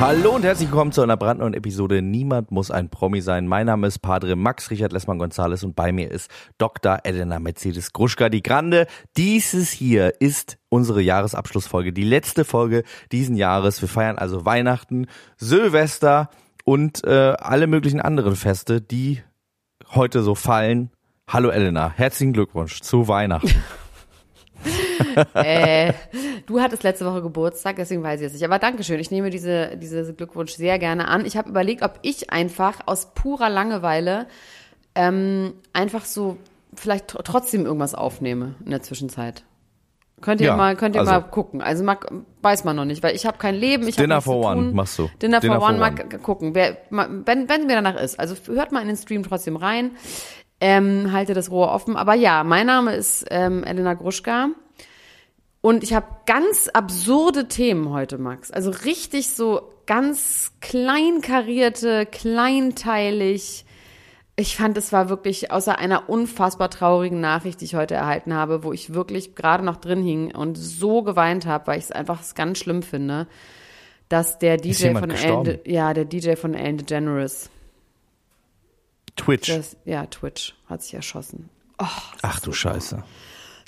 [0.00, 3.46] Hallo und herzlich willkommen zu einer brandneuen Episode Niemand muss ein Promi sein.
[3.46, 7.00] Mein Name ist Padre Max Richard Lessmann Gonzales und bei mir ist Dr.
[7.04, 8.86] Elena Mercedes Gruschka, die Grande.
[9.18, 13.82] Dieses hier ist unsere Jahresabschlussfolge, die letzte Folge diesen Jahres.
[13.82, 15.06] Wir feiern also Weihnachten,
[15.36, 16.30] Silvester
[16.64, 19.22] und äh, alle möglichen anderen Feste, die
[19.94, 20.88] heute so fallen.
[21.28, 23.62] Hallo Elena, herzlichen Glückwunsch zu Weihnachten.
[25.34, 25.92] äh,
[26.46, 28.44] du hattest letzte Woche Geburtstag, deswegen weiß ich es nicht.
[28.44, 31.24] Aber Dankeschön, ich nehme diese, diese Glückwunsch sehr gerne an.
[31.24, 34.26] Ich habe überlegt, ob ich einfach aus purer Langeweile
[34.94, 36.36] ähm, einfach so
[36.74, 39.44] vielleicht tr trotzdem irgendwas aufnehme in der Zwischenzeit.
[40.20, 41.62] Könnt ihr Ja, mal, könnt ihr also- mal gucken.
[41.62, 42.06] Also mag,
[42.42, 43.88] weiß man noch nicht, weil ich habe kein Leben.
[43.88, 44.74] Ich Dinner for one tun.
[44.74, 45.08] machst du.
[45.22, 46.04] Dinner, Dinner for for one, mal one.
[46.08, 48.20] g- gucken, wer, wenn, wenn mir danach ist.
[48.20, 49.92] Also hört mal in den Stream trotzdem rein.
[50.60, 51.96] Ähm, halte das Rohr offen.
[51.96, 54.48] Aber ja, mein Name ist ähm, Elena Gruschka.
[55.62, 58.50] Und ich habe ganz absurde Themen heute, Max.
[58.50, 63.66] Also richtig so ganz kleinkarierte, kleinteilig.
[64.36, 68.64] Ich fand, es war wirklich außer einer unfassbar traurigen Nachricht, die ich heute erhalten habe,
[68.64, 72.22] wo ich wirklich gerade noch drin hing und so geweint habe, weil ich es einfach
[72.34, 73.26] ganz schlimm finde,
[74.08, 77.50] dass der DJ von Ellen, ja, der DJ von Ellen DeGeneres,
[79.16, 79.48] Twitch.
[79.48, 81.50] das, ja, Twitch, hat sich erschossen.
[81.76, 83.04] Ach du Scheiße.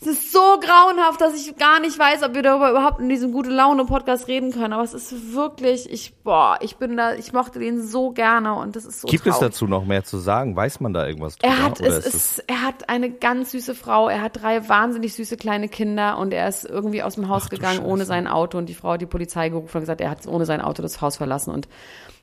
[0.04, 3.30] Es ist so grauenhaft, dass ich gar nicht weiß, ob wir darüber überhaupt in diesem
[3.30, 4.72] gute Laune Podcast reden können.
[4.72, 8.74] Aber es ist wirklich, ich, boah, ich bin da, ich mochte den so gerne und
[8.74, 9.50] das ist so Gibt es traurig.
[9.52, 10.56] dazu noch mehr zu sagen?
[10.56, 11.54] Weiß man da irgendwas drüber?
[11.54, 15.36] Er hat, es ist, er hat eine ganz süße Frau, er hat drei wahnsinnig süße
[15.36, 18.68] kleine Kinder und er ist irgendwie aus dem Haus Ach gegangen ohne sein Auto und
[18.68, 21.16] die Frau hat die Polizei gerufen und gesagt, er hat ohne sein Auto das Haus
[21.16, 21.68] verlassen und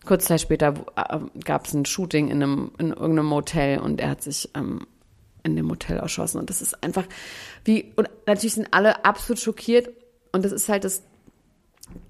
[0.05, 4.09] kurz Zeit später äh, gab es ein Shooting in einem, in irgendeinem Motel und er
[4.09, 4.85] hat sich ähm,
[5.43, 7.05] in dem Motel erschossen und das ist einfach
[7.63, 9.89] wie, und natürlich sind alle absolut schockiert
[10.31, 11.03] und das ist halt das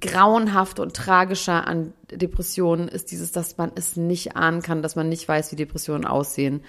[0.02, 5.10] Grauenhafte und Tragische an Depressionen ist dieses, dass man es nicht ahnen kann, dass man
[5.10, 6.62] nicht weiß, wie Depressionen aussehen.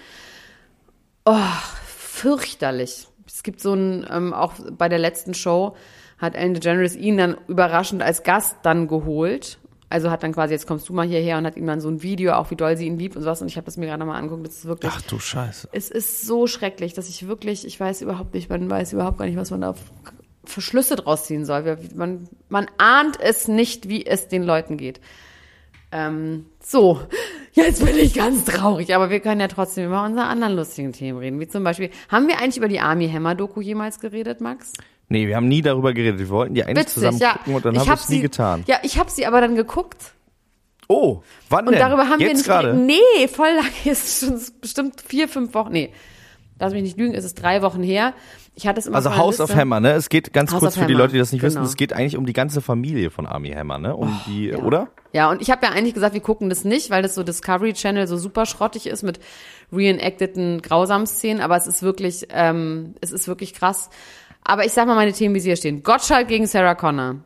[1.25, 1.37] Oh,
[1.85, 3.07] fürchterlich.
[3.27, 5.75] Es gibt so ein, ähm, auch bei der letzten Show
[6.17, 9.57] hat Ellen DeGeneres ihn dann überraschend als Gast dann geholt.
[9.91, 12.01] Also hat dann quasi, jetzt kommst du mal hierher und hat ihm dann so ein
[12.01, 13.41] Video, auch wie doll sie ihn liebt und sowas.
[13.41, 14.47] Und ich habe das mir gerade mal angeguckt.
[14.47, 15.67] Das ist wirklich, Ach du Scheiße.
[15.73, 19.25] es ist so schrecklich, dass ich wirklich, ich weiß überhaupt nicht, man weiß überhaupt gar
[19.25, 19.75] nicht, was man da
[20.45, 21.77] für Schlüsse draus ziehen soll.
[21.93, 25.01] Man, man ahnt es nicht, wie es den Leuten geht.
[25.91, 27.01] Ähm, so,
[27.53, 31.19] jetzt bin ich ganz traurig, aber wir können ja trotzdem über unsere anderen lustigen Themen
[31.19, 34.73] reden, wie zum Beispiel, haben wir eigentlich über die Army Hammer Doku jemals geredet, Max?
[35.09, 36.19] Nee, wir haben nie darüber geredet.
[36.19, 38.63] Wir wollten die eigentlich zusammen gucken und dann haben wir hab es nie sie, getan.
[38.67, 40.13] Ja, ich habe sie aber dann geguckt
[40.87, 41.79] Oh, wann und denn?
[41.79, 42.73] darüber haben wir Jetzt nicht gerade?
[42.73, 42.85] geredet.
[43.15, 45.71] Nee, voll lang ist schon bestimmt vier, fünf Wochen.
[45.71, 45.89] Nee,
[46.61, 48.13] lass mich nicht lügen, es ist drei Wochen her.
[48.55, 49.53] Ich hatte es immer Also House of.
[49.53, 49.91] Hammer, ne?
[49.91, 51.67] Es geht ganz House kurz für die Hammer, Leute, die das nicht wissen, genau.
[51.67, 53.95] es geht eigentlich um die ganze Familie von Army Hammer, ne?
[53.95, 54.59] Um die, ja.
[54.59, 54.89] oder?
[55.11, 57.73] Ja, und ich habe ja eigentlich gesagt, wir gucken das nicht, weil das so Discovery
[57.73, 59.19] Channel so super schrottig ist mit
[59.73, 63.89] reenacteden Grausamszenen, aber es ist wirklich, ähm, es ist wirklich krass.
[64.43, 65.83] Aber ich sag mal meine Themen, wie sie hier stehen.
[65.83, 67.17] Gottschalk gegen Sarah Connor.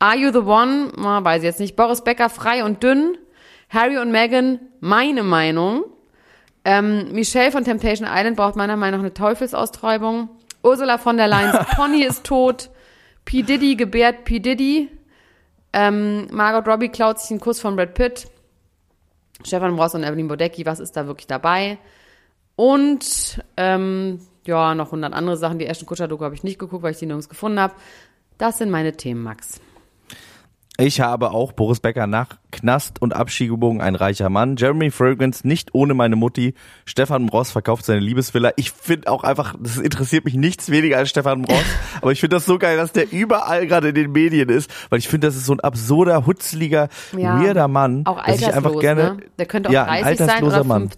[0.00, 0.92] Are You the One?
[0.96, 1.76] Na, weiß ich jetzt nicht.
[1.76, 3.16] Boris Becker, frei und dünn.
[3.68, 5.84] Harry und Meghan, meine Meinung.
[6.68, 10.28] Ähm, Michelle von Temptation Island braucht meiner Meinung nach eine Teufelsaustreibung.
[10.62, 12.68] Ursula von der Leyen's Pony ist tot.
[13.24, 13.40] P.
[13.40, 14.38] Diddy gebärt P.
[14.38, 14.90] Diddy.
[15.72, 18.28] Ähm, Margot Robbie klaut sich einen Kuss von Brad Pitt.
[19.46, 21.78] Stefan Ross und Evelyn Bodecki, was ist da wirklich dabei?
[22.54, 25.58] Und ähm, ja, noch 100 andere Sachen.
[25.58, 27.72] Die Ashton Kutscher-Doku habe ich nicht geguckt, weil ich die nirgends gefunden habe.
[28.36, 29.58] Das sind meine Themen, Max.
[30.80, 34.54] Ich habe auch Boris Becker nach Knast und Abschiebung ein reicher Mann.
[34.56, 36.54] Jeremy Fragrance nicht ohne meine Mutti.
[36.84, 38.52] Stefan Ross verkauft seine Liebesvilla.
[38.54, 41.64] Ich finde auch einfach, das interessiert mich nichts weniger als Stefan Ross.
[42.00, 45.00] aber ich finde das so geil, dass der überall gerade in den Medien ist, weil
[45.00, 48.06] ich finde, das ist so ein absurder, hutzliger, Ja, weirder Mann.
[48.06, 49.16] Auch dass ich alterslos, einfach gerne, ne?
[49.36, 50.90] Der könnte auch ja, ein 30 sein altersloser oder Mann.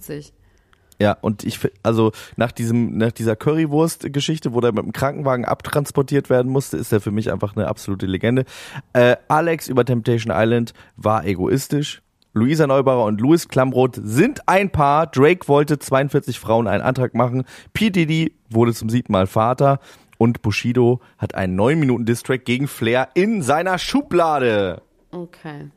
[1.01, 1.03] 50.
[1.03, 6.31] Ja, und ich also nach diesem nach dieser Currywurst-Geschichte, wo der mit dem Krankenwagen abtransportiert
[6.31, 8.45] werden musste, ist er für mich einfach eine absolute Legende.
[8.93, 12.03] Äh, Alex über Temptation Island war egoistisch.
[12.33, 15.09] Luisa Neubauer und Louis Klamroth sind ein Paar.
[15.09, 17.45] Drake wollte 42 Frauen einen Antrag machen.
[17.73, 17.91] P.
[17.91, 19.81] Diddy wurde zum siebten Mal Vater.
[20.17, 24.83] Und Bushido hat einen 9 Minuten Distrack gegen Flair in seiner Schublade.
[25.11, 25.71] Okay.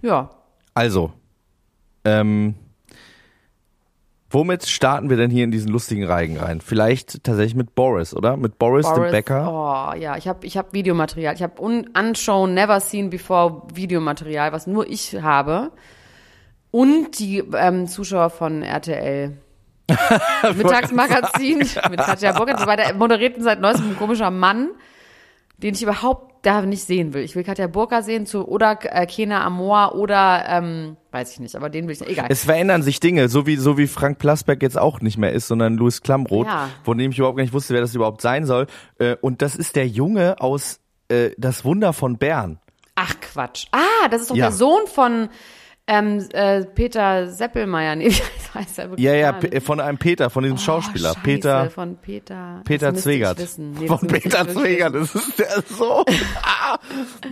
[0.00, 0.30] Ja.
[0.74, 1.12] Also,
[2.04, 2.54] ähm,
[4.34, 6.60] Womit starten wir denn hier in diesen lustigen Reigen rein?
[6.60, 8.36] Vielleicht tatsächlich mit Boris, oder?
[8.36, 9.46] Mit Boris, dem Boris, Bäcker.
[9.48, 11.36] Oh ja, ich habe ich hab Videomaterial.
[11.36, 15.70] Ich habe un unshown, never seen before Videomaterial, was nur ich habe.
[16.72, 19.36] Und die ähm, Zuschauer von RTL.
[20.56, 21.58] Mittagsmagazin
[21.90, 22.58] mit Katja Burkhardt.
[22.58, 22.92] So weiter.
[22.94, 24.70] Moderierten seit neuestem ein komischer Mann,
[25.58, 27.22] den ich überhaupt da nicht sehen will.
[27.22, 31.56] Ich will Katja Burkhardt sehen zu oder äh, Kena Amor oder ähm, weiß ich nicht,
[31.56, 32.10] aber den will ich nicht.
[32.10, 32.26] Egal.
[32.28, 35.48] Es verändern sich Dinge, so wie, so wie Frank Plasberg jetzt auch nicht mehr ist,
[35.48, 36.68] sondern Louis Klamroth, Ja.
[36.82, 38.66] von dem ich überhaupt gar nicht wusste, wer das überhaupt sein soll.
[38.98, 42.58] Äh, Und das ist der Junge aus äh, Das Wunder von Bern.
[42.94, 43.66] Ach Quatsch.
[43.72, 44.46] Ah, das ist doch Ja.
[44.46, 45.28] der Sohn von
[45.86, 47.94] ähm, äh, Peter Seppelmeier.
[47.96, 49.04] Nee, wie heißt er wirklich?
[49.04, 51.10] Ja, ja, P- von einem Peter, von diesem Oh, Schauspieler.
[51.10, 52.62] Scheiße, Peter, von Peter.
[52.64, 53.38] Peter Zwegert.
[53.58, 56.04] Nee, von Peter Zwegert, das ist der so.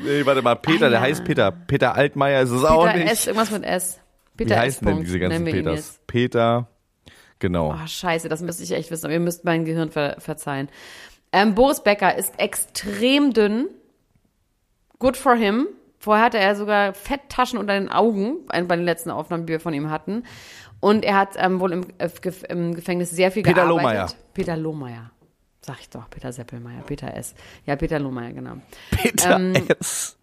[0.04, 1.00] Nee, warte mal, Peter, Ah, der ja.
[1.00, 1.50] heißt Peter.
[1.50, 3.10] Peter Altmaier ist es auch nicht.
[3.10, 4.00] S, irgendwas mit S.
[4.36, 4.60] Wie Peter S.
[4.62, 6.00] heißen denn diese ganzen Peters?
[6.06, 6.68] Peter,
[7.38, 7.72] genau.
[7.74, 9.06] Oh, scheiße, das müsste ich echt wissen.
[9.06, 10.68] Aber ihr müsst mein Gehirn ver verzeihen.
[11.32, 13.68] Ähm, Boris Becker ist extrem dünn.
[14.98, 15.66] Good for him.
[16.02, 19.72] Vorher hatte er sogar Fetttaschen unter den Augen, bei den letzten Aufnahmen, die wir von
[19.72, 20.24] ihm hatten.
[20.80, 22.10] Und er hat ähm, wohl im, äh,
[22.48, 23.84] im Gefängnis sehr viel Peter gearbeitet.
[23.84, 24.12] Lohmeier.
[24.34, 25.10] Peter Lohmeier.
[25.60, 27.36] Sag ich doch, Peter Seppelmeier, Peter S.
[27.66, 28.54] Ja, Peter Lohmeier, genau.
[28.90, 30.18] Peter ähm, S.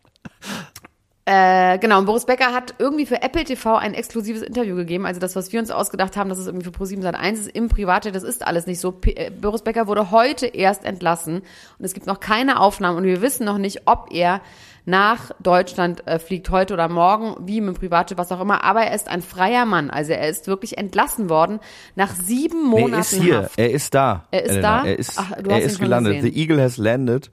[1.24, 5.06] Äh, genau, und Boris Becker hat irgendwie für Apple TV ein exklusives Interview gegeben.
[5.06, 7.56] Also das, was wir uns ausgedacht haben, dass es irgendwie für ProSieben Sat 1 ist,
[7.56, 8.92] im Privatjet, das ist alles nicht so.
[8.92, 11.36] P äh, Boris Becker wurde heute erst entlassen
[11.78, 14.42] und es gibt noch keine Aufnahmen und wir wissen noch nicht, ob er
[14.90, 18.64] nach Deutschland äh, fliegt, heute oder morgen, wie mit dem Privatjet, was auch immer.
[18.64, 19.90] Aber er ist ein freier Mann.
[19.90, 21.60] Also er ist wirklich entlassen worden
[21.96, 23.60] nach sieben Monaten Er ist hier, Haft.
[23.60, 24.28] er ist da.
[24.32, 24.82] Er ist Elena.
[24.82, 24.88] da?
[24.88, 26.16] Er ist, Ach, er ist gelandet.
[26.16, 26.34] gesehen.
[26.34, 27.32] The Eagle has landed.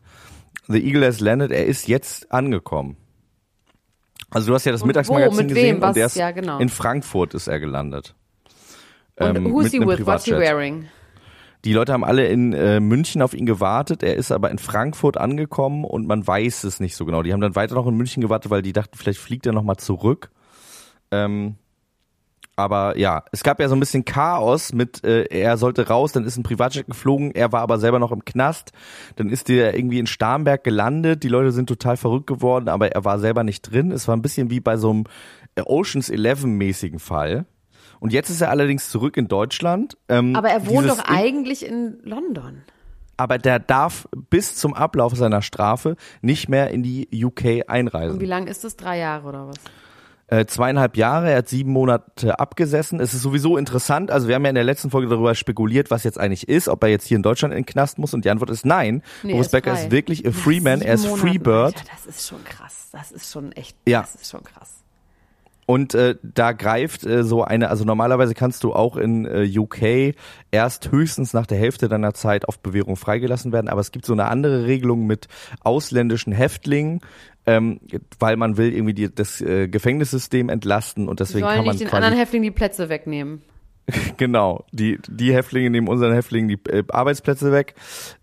[0.68, 1.50] The Eagle has landed.
[1.50, 2.96] Er ist jetzt angekommen.
[4.30, 5.36] Also du hast ja das Und Mittagsmagazin wo?
[5.36, 5.80] Mit gesehen wem?
[5.82, 5.88] Was?
[5.88, 6.58] und der ist Ja, genau.
[6.58, 8.14] in Frankfurt ist er gelandet.
[9.18, 10.04] Und ähm, who's mit he with?
[10.06, 10.38] What's he Privatjet.
[10.40, 10.88] wearing?
[11.66, 14.04] Die Leute haben alle in äh, München auf ihn gewartet.
[14.04, 17.24] Er ist aber in Frankfurt angekommen und man weiß es nicht so genau.
[17.24, 19.64] Die haben dann weiter noch in München gewartet, weil die dachten, vielleicht fliegt er noch
[19.64, 20.30] mal zurück.
[21.10, 21.56] Ähm,
[22.54, 26.24] aber ja, es gab ja so ein bisschen Chaos mit, äh, er sollte raus, dann
[26.24, 28.70] ist ein Privatjet geflogen, er war aber selber noch im Knast.
[29.16, 31.24] Dann ist der irgendwie in Starnberg gelandet.
[31.24, 33.90] Die Leute sind total verrückt geworden, aber er war selber nicht drin.
[33.90, 35.04] Es war ein bisschen wie bei so einem
[35.56, 37.44] äh, Oceans 11 mäßigen Fall.
[38.00, 39.96] Und jetzt ist er allerdings zurück in Deutschland.
[40.08, 42.62] Ähm, Aber er wohnt doch eigentlich in London.
[43.16, 47.69] aber der darf bis zum Ablauf seiner Strafe nicht mehr in die UK Und wie
[47.69, 48.20] einreisen.
[48.20, 48.76] lang ist das?
[48.76, 49.56] Drei Jahre oder was?
[50.28, 52.98] Äh, zweieinhalb Jahre, er hat sieben Monate abgesessen.
[52.98, 56.02] Es ist sowieso interessant, also wir haben ja in der letzten Folge darüber spekuliert, was
[56.02, 58.31] jetzt eigentlich ist, ob er jetzt hier in Deutschland in den Knast muss und die
[58.31, 59.02] Antwort ist nein.
[59.22, 59.84] Nee, Boris ist Becker frei.
[59.84, 61.42] ist wirklich a Nach free man, er ist free Monaten.
[61.44, 61.76] bird.
[61.76, 62.88] Alter, das ist schon krass.
[62.90, 64.00] Das ist schon echt, Ja.
[64.00, 64.82] das ist schon krass.
[65.66, 70.14] Und äh, da greift äh, so eine, also normalerweise kannst du auch in äh, UK
[70.52, 74.12] erst höchstens nach der Hälfte deiner Zeit auf Bewährung freigelassen werden, aber es gibt so
[74.12, 75.26] eine andere Regelung mit
[75.60, 77.00] ausländischen Häftlingen,
[77.46, 77.80] ähm,
[78.20, 81.92] weil man will irgendwie die, das äh, Gefängnissystem entlasten und deswegen kann man nicht den
[81.92, 83.42] anderen Häftlingen die Plätze wegnehmen.
[84.16, 84.64] genau.
[84.72, 87.74] Die die Häftlinge nehmen unseren Häftlingen die äh, Arbeitsplätze weg.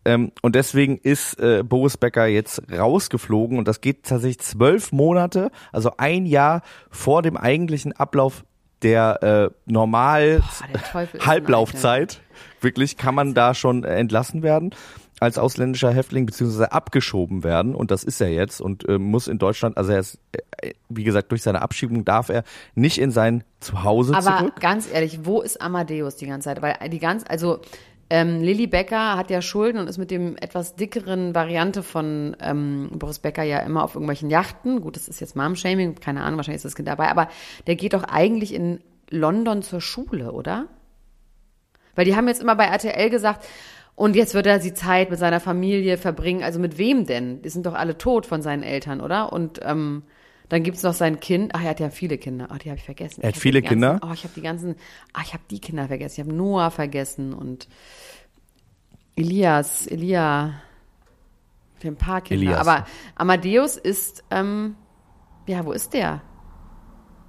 [0.05, 5.51] Ähm, und deswegen ist äh, Boris Becker jetzt rausgeflogen und das geht tatsächlich zwölf Monate,
[5.71, 8.43] also ein Jahr vor dem eigentlichen Ablauf
[8.81, 10.43] der äh, normal
[10.91, 12.21] Boah, der Halblaufzeit.
[12.59, 14.73] Wirklich kann man da schon äh, entlassen werden
[15.19, 19.37] als ausländischer Häftling beziehungsweise abgeschoben werden und das ist er jetzt und äh, muss in
[19.37, 20.19] Deutschland, also er ist,
[20.61, 22.43] äh, wie gesagt, durch seine Abschiebung darf er
[22.75, 24.59] nicht in sein Zuhause Aber zurück.
[24.59, 26.61] ganz ehrlich, wo ist Amadeus die ganze Zeit?
[26.61, 27.61] Weil die ganz, also
[28.09, 32.89] ähm, Lilly Becker hat ja Schulden und ist mit dem etwas dickeren Variante von ähm,
[32.93, 34.81] Boris Becker ja immer auf irgendwelchen Yachten.
[34.81, 37.29] Gut, das ist jetzt Mom-Shaming, keine Ahnung, wahrscheinlich ist das Kind dabei, aber
[37.65, 40.67] der geht doch eigentlich in London zur Schule, oder?
[41.95, 43.45] Weil die haben jetzt immer bei RTL gesagt,
[43.95, 46.43] und jetzt wird er die Zeit mit seiner Familie verbringen.
[46.43, 47.41] Also mit wem denn?
[47.41, 49.31] Die sind doch alle tot von seinen Eltern, oder?
[49.31, 50.03] Und ähm,
[50.49, 51.51] dann gibt's noch sein Kind.
[51.53, 52.47] Ach, er hat ja viele Kinder.
[52.49, 53.21] Ach, die habe ich vergessen.
[53.21, 53.99] Er hat viele ganzen, Kinder?
[54.03, 54.75] Oh, ich habe die ganzen.
[55.13, 56.13] Ah, ich habe die Kinder vergessen.
[56.21, 57.67] Ich habe Noah vergessen und
[59.15, 60.61] Elias, Elia.
[61.79, 62.43] Ich ein paar Kinder.
[62.43, 62.67] Elias.
[62.67, 64.75] Aber Amadeus ist, ähm,
[65.45, 66.21] ja, wo ist der?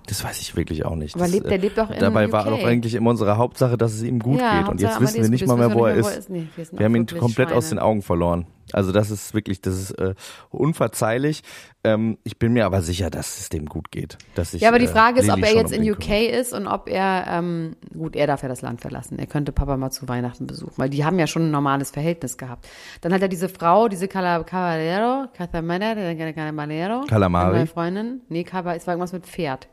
[0.07, 1.15] Das weiß ich wirklich auch nicht.
[1.15, 3.79] Aber das, lebt- der äh, lebt doch in Dabei war doch eigentlich immer unsere Hauptsache,
[3.79, 4.69] dass es ihm gut Ja, geht.
[4.69, 6.17] Und jetzt Hauptsache wissen wir nicht mal Jetzt mehr, wo er ist.
[6.19, 6.31] ist.
[6.31, 7.81] Nee, wir wir haben auch ihn komplett aus Schweine.
[7.81, 8.47] den Augen verloren.
[8.73, 10.15] Also das ist wirklich, das ist äh,
[10.51, 11.43] unverzeihlich.
[11.85, 14.17] Ähm, ich bin mir aber sicher, dass es dem gut geht.
[14.35, 16.27] Dass ich, Ja, aber die äh, Frage ist, ob er jetzt um in UK kümmere.
[16.29, 19.19] ist und ob er, ähm, gut, er darf ja das Land verlassen.
[19.19, 22.37] Er könnte Papa mal zu Weihnachten besuchen, weil die haben ja schon ein normales Verhältnis
[22.39, 22.67] gehabt.
[23.03, 27.53] Dann hat er diese Frau, diese Caballero, Caballero, Calamari.
[27.53, 29.69] meine Freundin, nee, Caba, es war irgendwas mit Pferd.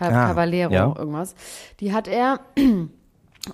[0.00, 0.94] Ah, Caballero, ja.
[0.96, 1.34] irgendwas.
[1.80, 2.40] Die hat er,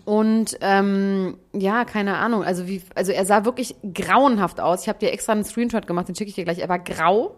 [0.05, 2.45] Und ähm, ja, keine Ahnung.
[2.45, 4.83] Also wie, also er sah wirklich grauenhaft aus.
[4.83, 6.59] Ich habe dir extra einen Screenshot gemacht, den schicke ich dir gleich.
[6.59, 7.35] Er war grau,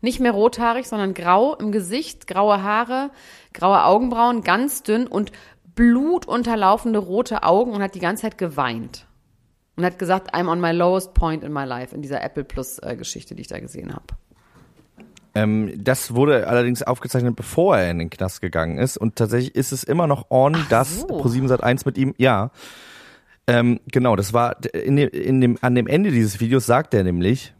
[0.00, 3.10] nicht mehr rothaarig, sondern grau im Gesicht, graue Haare,
[3.52, 5.32] graue Augenbrauen, ganz dünn und
[5.74, 9.06] blutunterlaufende rote Augen und hat die ganze Zeit geweint.
[9.76, 12.78] Und hat gesagt, I'm on my lowest point in my life, in dieser Apple Plus
[12.78, 14.06] äh, Geschichte, die ich da gesehen habe.
[15.34, 18.96] Ähm, das wurde allerdings aufgezeichnet, bevor er in den Knast gegangen ist.
[18.96, 21.06] Und tatsächlich ist es immer noch on, Ach dass so.
[21.08, 22.50] Pro7 Sat1 mit ihm, ja.
[23.46, 27.04] Ähm, genau, das war in dem, in dem, an dem Ende dieses Videos sagt er
[27.04, 27.53] nämlich,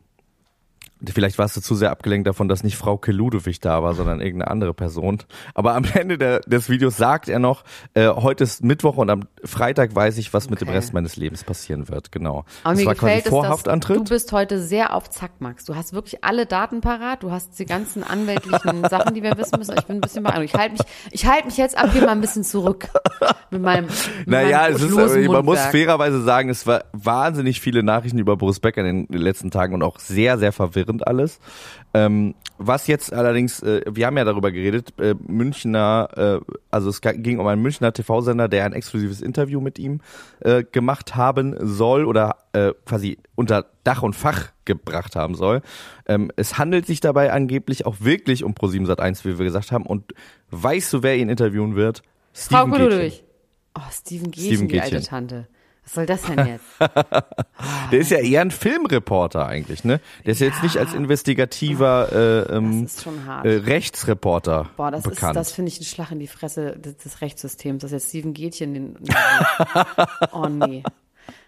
[1.12, 4.50] vielleicht warst du zu sehr abgelenkt davon, dass nicht Frau Ludwig da war, sondern irgendeine
[4.50, 5.18] andere Person.
[5.54, 9.24] Aber am Ende der, des Videos sagt er noch, äh, heute ist Mittwoch und am
[9.44, 10.76] Freitag weiß ich, was mit dem Okay.
[10.78, 12.10] Rest meines Lebens passieren wird.
[12.10, 12.44] Genau.
[12.62, 13.96] Aber das mir war gefällt quasi es, vor dass Haftantritt.
[13.98, 15.64] du bist heute sehr auf Zack, Max.
[15.64, 17.22] Du hast wirklich alle Daten parat.
[17.22, 19.74] Du hast die ganzen anwältlichen Sachen, die wir wissen müssen.
[19.78, 20.54] Ich bin ein bisschen beeindruckt.
[20.54, 22.88] Ich halte mich, ich halte mich jetzt ab hier mal ein bisschen zurück
[23.50, 23.86] mit meinem.
[23.86, 28.36] Mit Naja, meinem es ist, man muss fairerweise sagen, es war wahnsinnig viele Nachrichten über
[28.36, 31.40] Boris Becker in den letzten Tagen und auch sehr, sehr verwirrend alles.
[31.92, 37.00] Ähm, was jetzt allerdings, äh, wir haben ja darüber geredet, äh, Münchner, äh, also es
[37.00, 40.00] ging um einen Münchner TV-Sender, der ein exklusives Interview mit ihm
[40.40, 45.62] äh, gemacht haben soll oder äh, quasi unter Dach und Fach gebracht haben soll.
[46.06, 49.84] Ähm, es handelt sich dabei angeblich auch wirklich um Pro7 Sat1, wie wir gesagt haben.
[49.84, 50.14] Und
[50.50, 52.02] weißt du, wer ihn interviewen wird?
[52.32, 52.90] Frau Steven Gätchen.
[52.90, 53.24] Ludwig.
[53.76, 55.08] Oh, Steven Gätchen, Steven die alte Gätchen.
[55.08, 55.48] Tante.
[55.84, 56.64] Was soll das denn jetzt?
[57.92, 60.00] Der ist ja eher ein Filmreporter eigentlich, ne?
[60.24, 65.10] Der ist ja jetzt nicht als investigativer äh, ähm, ist äh, Rechtsreporter Boah, das ist,
[65.14, 65.36] bekannt.
[65.36, 68.74] das finde ich ein Schlag in die Fresse des, des Rechtssystems, dass jetzt Steven Gätchen
[68.74, 68.96] den,
[70.32, 70.82] oh nee.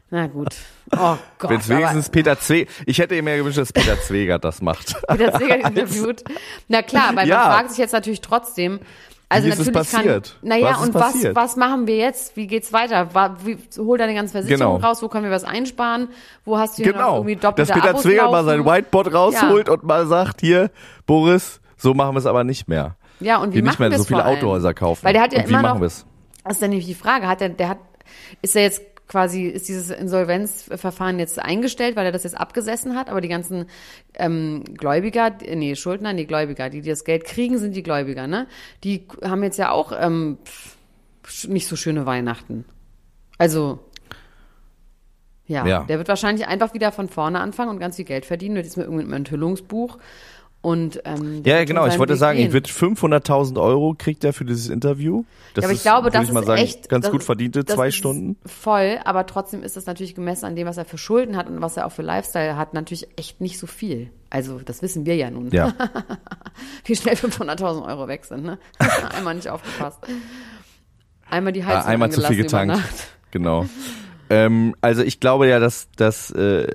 [0.08, 0.54] Na gut.
[0.96, 1.50] Oh Gott.
[1.50, 4.94] Wenn es aber- wenigstens Peter Zwegert, ich hätte mir gewünscht, dass Peter Zwegert das macht.
[5.08, 6.22] Peter Zwegert interviewt.
[6.68, 7.38] Na klar, weil Ja.
[7.38, 8.78] man fragt sich jetzt natürlich trotzdem,
[9.28, 10.36] also Wie ist es natürlich passiert?
[10.40, 12.36] kann, naja, Was und was, was machen wir jetzt?
[12.36, 13.08] Wie geht's weiter?
[13.44, 14.86] Wie, hol deine ganze Versicherung Genau.
[14.88, 16.08] raus, wo können wir was einsparen?
[16.44, 17.14] Wo hast du hier noch genau.
[17.16, 18.46] irgendwie Dass doppelte Peter Abos Zwegert mal laufen?
[18.46, 20.70] sein Whiteboard rausholt und mal sagt, hier,
[21.06, 22.96] Boris, so machen wir es aber nicht mehr.
[23.20, 24.24] Ja, und wie Wir nicht machen mehr wir so viele?
[24.26, 25.04] Autohäuser kaufen.
[25.04, 26.06] Weil der hat ja und wie immer machen noch, wir es?
[26.44, 27.78] das ist ja nämlich die Frage, hat der, der hat,
[28.42, 33.08] ist er jetzt quasi, ist dieses Insolvenzverfahren jetzt eingestellt, weil er das jetzt abgesessen hat,
[33.08, 33.66] aber die ganzen
[34.14, 38.46] ähm, Gläubiger, nee, Schuldner, nee, Gläubiger, die, die das Geld kriegen, sind die Gläubiger, ne?
[38.84, 40.38] Die haben jetzt ja auch ähm,
[41.46, 42.64] nicht so schöne Weihnachten.
[43.38, 43.80] Also,
[45.46, 45.84] ja, Ja.
[45.84, 48.82] der wird wahrscheinlich einfach wieder von vorne anfangen und ganz viel Geld verdienen, mit diesem
[48.82, 49.98] irgendeinem Enthüllungsbuch.
[50.66, 51.86] Und, ähm, Ja, genau.
[51.86, 52.48] Ich wollte Weg sagen, gehen.
[52.48, 55.22] ich wird 500.000 Euro kriegt er für dieses Interview.
[55.54, 57.12] Das Ja, aber ich ist, glaube, würde das ich mal ist sagen, echt ganz das-
[57.12, 58.36] gut verdiente das zwei Stunden.
[58.44, 61.60] Voll, aber trotzdem ist es natürlich gemessen an dem, was er für Schulden hat und
[61.62, 64.10] was er auch für Lifestyle hat, natürlich echt nicht so viel.
[64.28, 65.52] Also, das wissen wir ja nun.
[65.52, 65.72] Ja.
[66.84, 68.58] Wie schnell 500.000 Euro weg sind, ne?
[69.16, 69.98] Einmal nicht aufgepasst.
[71.30, 72.80] Einmal die Ah, Heizung einmal zu viel getankt.
[73.30, 73.66] Genau.
[74.30, 76.66] ähm, also ich glaube ja, dass das, äh,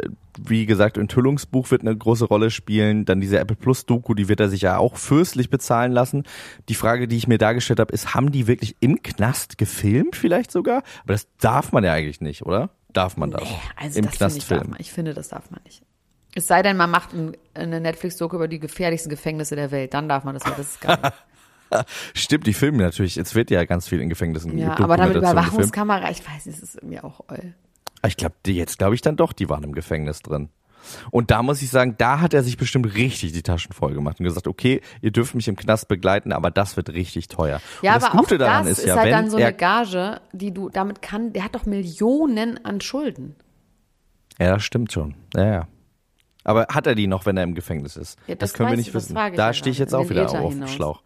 [0.43, 3.05] wie gesagt, Enthüllungsbuch wird eine große Rolle spielen.
[3.05, 6.23] Dann diese Apple Plus Doku, die wird er sich ja auch fürstlich bezahlen lassen.
[6.69, 10.51] Die Frage, die ich mir dargestellt habe, ist, haben die wirklich im Knast gefilmt vielleicht
[10.51, 10.83] sogar?
[11.03, 12.71] Aber das darf man ja eigentlich nicht, oder?
[12.93, 13.43] Darf man das?
[13.43, 14.75] Nee, also Im das Knast ich, filmen.
[14.77, 15.83] ich finde, das darf man nicht.
[16.33, 20.07] Es sei denn, man macht ein, eine Netflix-Doku über die gefährlichsten Gefängnisse der Welt, dann
[20.07, 20.97] darf man das, weil das ist geil.
[22.13, 23.15] Stimmt, die filmen natürlich.
[23.15, 25.15] Jetzt wird ja ganz viel in Gefängnissen ja, aber damit.
[25.15, 27.53] Überwachungskamera, ich weiß, es ist irgendwie auch oll.
[28.05, 30.49] Ich glaube, jetzt glaube ich dann doch, die waren im Gefängnis drin.
[31.11, 34.19] Und da muss ich sagen, da hat er sich bestimmt richtig die Taschen voll gemacht
[34.19, 37.61] und gesagt, okay, ihr dürft mich im Knast begleiten, aber das wird richtig teuer.
[37.81, 39.53] Ja, und das aber Gute auch daran das ist ja, halt wenn dann so eine
[39.53, 43.35] Gage, die du damit kann, der hat doch Millionen an Schulden.
[44.39, 45.15] ja, das stimmt schon.
[45.35, 45.67] Ja, ja.
[46.43, 48.17] Aber hat er die noch, wenn er im Gefängnis ist?
[48.25, 49.15] Ja, das, das können wir nicht ich, wissen.
[49.15, 50.67] ich Da stehe ich jetzt auch wieder Äther auf dem.
[50.67, 51.03] Schlauch.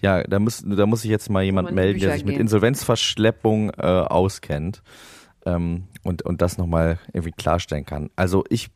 [0.00, 2.42] Ja, da muss, da muss sich jetzt mal jemand melden, der sich mit gehen.
[2.42, 4.82] Insolvenzverschleppung äh, auskennt
[5.48, 8.10] ähm, und, und das nochmal irgendwie klarstellen kann.
[8.16, 8.68] Also ich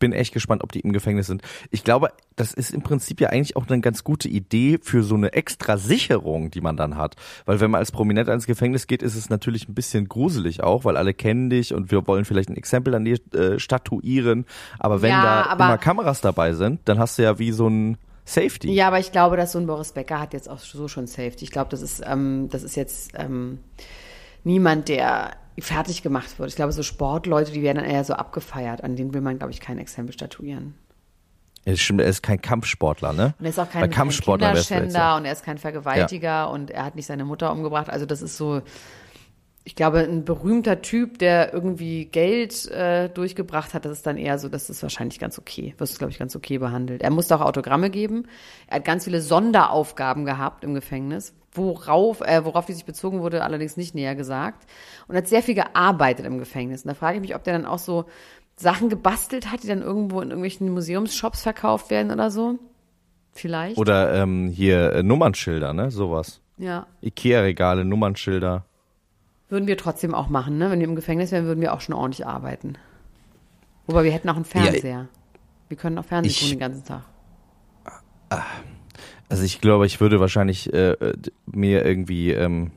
[0.00, 1.42] bin echt gespannt, ob die im Gefängnis sind.
[1.72, 5.16] Ich glaube, das ist im Prinzip ja eigentlich auch eine ganz gute Idee für so
[5.16, 7.16] eine extra Sicherung, die man dann hat.
[7.46, 10.84] Weil wenn man als Prominent ins Gefängnis geht, ist es natürlich ein bisschen gruselig auch,
[10.84, 14.46] weil alle kennen dich und wir wollen vielleicht ein Exempel an dir äh, statuieren.
[14.78, 17.66] Aber wenn Ja, da aber- immer Kameras dabei sind, dann hast du ja wie so
[17.68, 18.70] ein Safety.
[18.72, 21.42] Ja, aber ich glaube, dass so ein Boris Becker hat jetzt auch so schon Safety.
[21.44, 23.58] Ich glaube, das ist, ähm, das ist jetzt ähm,
[24.44, 26.50] niemand, der fertig gemacht wird.
[26.50, 28.84] Ich glaube, so Sportleute, die werden dann eher so abgefeiert.
[28.84, 30.74] An denen will man, glaube ich, kein Exempel statuieren.
[31.64, 33.34] Er ist, er ist kein Kampfsportler, ne?
[33.38, 36.96] Und er ist auch kein, kein Kinderschänder und er ist kein Vergewaltiger und er hat
[36.96, 37.90] nicht seine Mutter umgebracht.
[37.90, 38.62] Also das ist so,
[39.64, 44.38] ich glaube, ein berühmter Typ, der irgendwie Geld äh, durchgebracht hat, das ist dann eher
[44.38, 45.74] so, das ist wahrscheinlich ganz okay.
[45.76, 47.02] Wirst du, glaube ich, ganz okay behandelt.
[47.02, 48.26] Er musste auch Autogramme geben.
[48.66, 53.42] Er hat ganz viele Sonderaufgaben gehabt im Gefängnis, worauf, äh, worauf die sich bezogen wurde,
[53.42, 54.66] allerdings nicht näher gesagt.
[55.06, 56.84] Und hat sehr viel gearbeitet im Gefängnis.
[56.84, 58.06] Und da frage ich mich, ob der dann auch so
[58.56, 62.58] Sachen gebastelt hat, die dann irgendwo in irgendwelchen Museumsshops verkauft werden oder so.
[63.32, 63.78] Vielleicht.
[63.78, 65.90] Oder ähm, hier äh, Nummernschilder, ne?
[65.90, 66.40] Sowas.
[66.56, 66.86] ja.
[67.02, 68.64] Ikea-Regale, Nummernschilder.
[69.48, 70.70] Würden wir trotzdem auch machen, ne?
[70.70, 72.76] Wenn wir im Gefängnis wären, würden wir auch schon ordentlich arbeiten.
[73.86, 75.08] Wobei wir hätten auch einen Fernseher.
[75.68, 77.04] wir können auch Fernsehen tun den ganzen Tag.
[79.28, 81.14] Also ich glaube, ich würde wahrscheinlich äh, äh,
[81.46, 82.72] mir irgendwie ähm,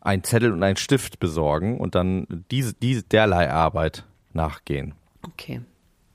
[0.00, 4.94] einen Zettel und einen Stift besorgen und dann diese, diese derlei Arbeit nachgehen.
[5.22, 5.60] Okay.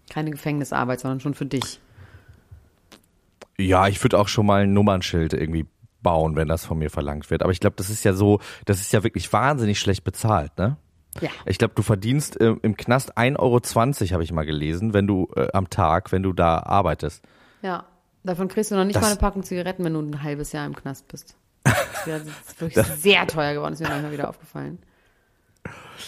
[0.09, 1.79] Keine Gefängnisarbeit, sondern schon für dich.
[3.57, 5.65] Ja, ich würde auch schon mal ein Nummernschild irgendwie
[6.01, 7.41] bauen, wenn das von mir verlangt wird.
[7.41, 10.77] Aber ich glaube, das ist ja so, das ist ja wirklich wahnsinnig schlecht bezahlt, ne?
[11.21, 11.29] Ja.
[11.45, 15.29] Ich glaube, du verdienst äh, im Knast 1,20 Euro, habe ich mal gelesen, wenn du
[15.35, 17.23] äh, am Tag, wenn du da arbeitest.
[17.61, 17.85] Ja.
[18.25, 20.65] Davon kriegst du noch nicht Das- mal eine Packung Zigaretten, wenn du ein halbes Jahr
[20.65, 21.35] im Knast bist.
[22.05, 24.79] Das ist wirklich sehr teuer geworden, ist mir manchmal wieder aufgefallen.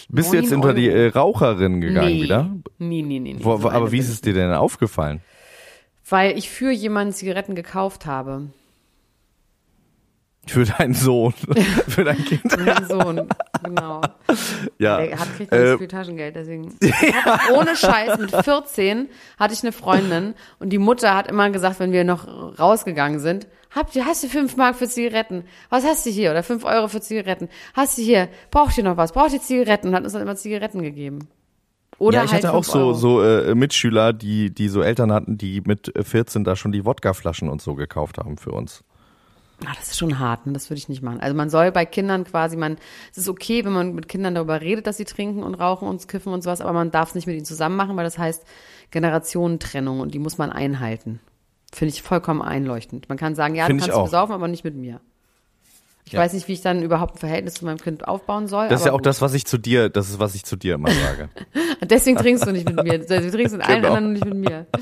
[0.08, 2.22] Bist du jetzt unter die äh, Raucherin gegangen nee.
[2.22, 2.50] wieder?
[2.78, 3.34] Nee, nee, nee.
[3.34, 3.44] nee.
[3.44, 5.20] Wo, So aber wie ist es dir denn aufgefallen?
[6.08, 8.46] Weil ich für jemanden Zigaretten gekauft habe.
[10.48, 11.32] Für deinen Sohn,
[11.88, 12.44] für dein Kind.
[12.64, 13.28] Mein Sohn,
[13.62, 14.00] genau.
[14.78, 14.98] Ja.
[14.98, 16.74] Der hat kriegt nicht Äh, so viel Taschengeld, deswegen.
[17.24, 21.80] Hab, ohne Scheiß, mit 14 hatte ich eine Freundin und die Mutter hat immer gesagt,
[21.80, 22.26] wenn wir noch
[22.58, 25.44] rausgegangen sind, habt ihr, hast du fünf Mark für Zigaretten?
[25.70, 26.30] Was hast du hier?
[26.30, 27.48] Oder fünf Euro für Zigaretten?
[27.74, 28.28] Hast du hier?
[28.50, 29.12] Braucht ihr noch was?
[29.12, 29.88] Braucht ihr Zigaretten?
[29.88, 31.28] Und hat uns dann immer Zigaretten gegeben.
[31.98, 32.94] Oder ja, ich halt hatte auch so, Euro.
[32.94, 36.84] so äh, Mitschüler, die, die so Eltern hatten, die mit äh, 14 da schon die
[36.84, 38.84] Wodkaflaschen und so gekauft haben für uns.
[39.66, 40.52] Ah, das ist schon hart, ne?
[40.52, 41.18] das würde ich nicht machen.
[41.20, 42.76] Also man soll bei Kindern quasi, man,
[43.10, 46.06] es ist okay, wenn man mit Kindern darüber redet, dass sie trinken und rauchen und
[46.06, 48.44] kiffen und sowas, aber man darf es nicht mit ihnen zusammen machen, weil das heißt
[48.92, 51.20] Generationentrennung und die muss man einhalten.
[51.72, 53.08] Finde ich vollkommen einleuchtend.
[53.08, 55.00] Man kann sagen, ja, Find du kannst besaufen, aber nicht mit mir.
[56.06, 56.20] Ich Ja.
[56.20, 58.68] weiß nicht, wie ich dann überhaupt ein Verhältnis zu meinem Kind aufbauen soll.
[58.68, 60.74] Das ist ja auch das, was ich zu dir, das ist, was ich zu dir
[60.76, 61.28] immer sage.
[61.34, 61.66] gut.
[61.90, 62.98] Deswegen trinkst du nicht mit mir.
[63.06, 63.94] Du trinkst mit allen Genau.
[63.94, 64.66] anderen und nicht mit mir.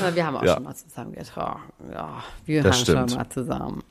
[0.00, 0.54] Aber Wir haben auch Ja.
[0.54, 1.60] schon mal zusammen getrunken.
[1.92, 3.10] Ja, wir Das haben stimmt.
[3.10, 3.82] schon mal zusammen.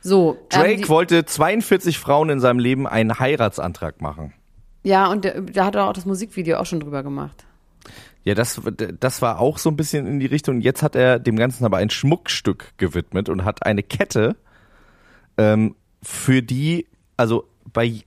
[0.00, 0.32] So.
[0.34, 4.32] ähm, Drake die- wollte 42 Frauen in seinem Leben einen Heiratsantrag machen.
[4.84, 7.44] Ja, und da hat er auch das Musikvideo auch schon drüber gemacht.
[8.24, 8.60] Ja, das,
[9.00, 10.60] das war auch so ein bisschen in die Richtung.
[10.60, 14.36] Jetzt hat er dem Ganzen aber ein Schmuckstück gewidmet und hat eine Kette,
[15.38, 18.02] ähm, für die, also bei,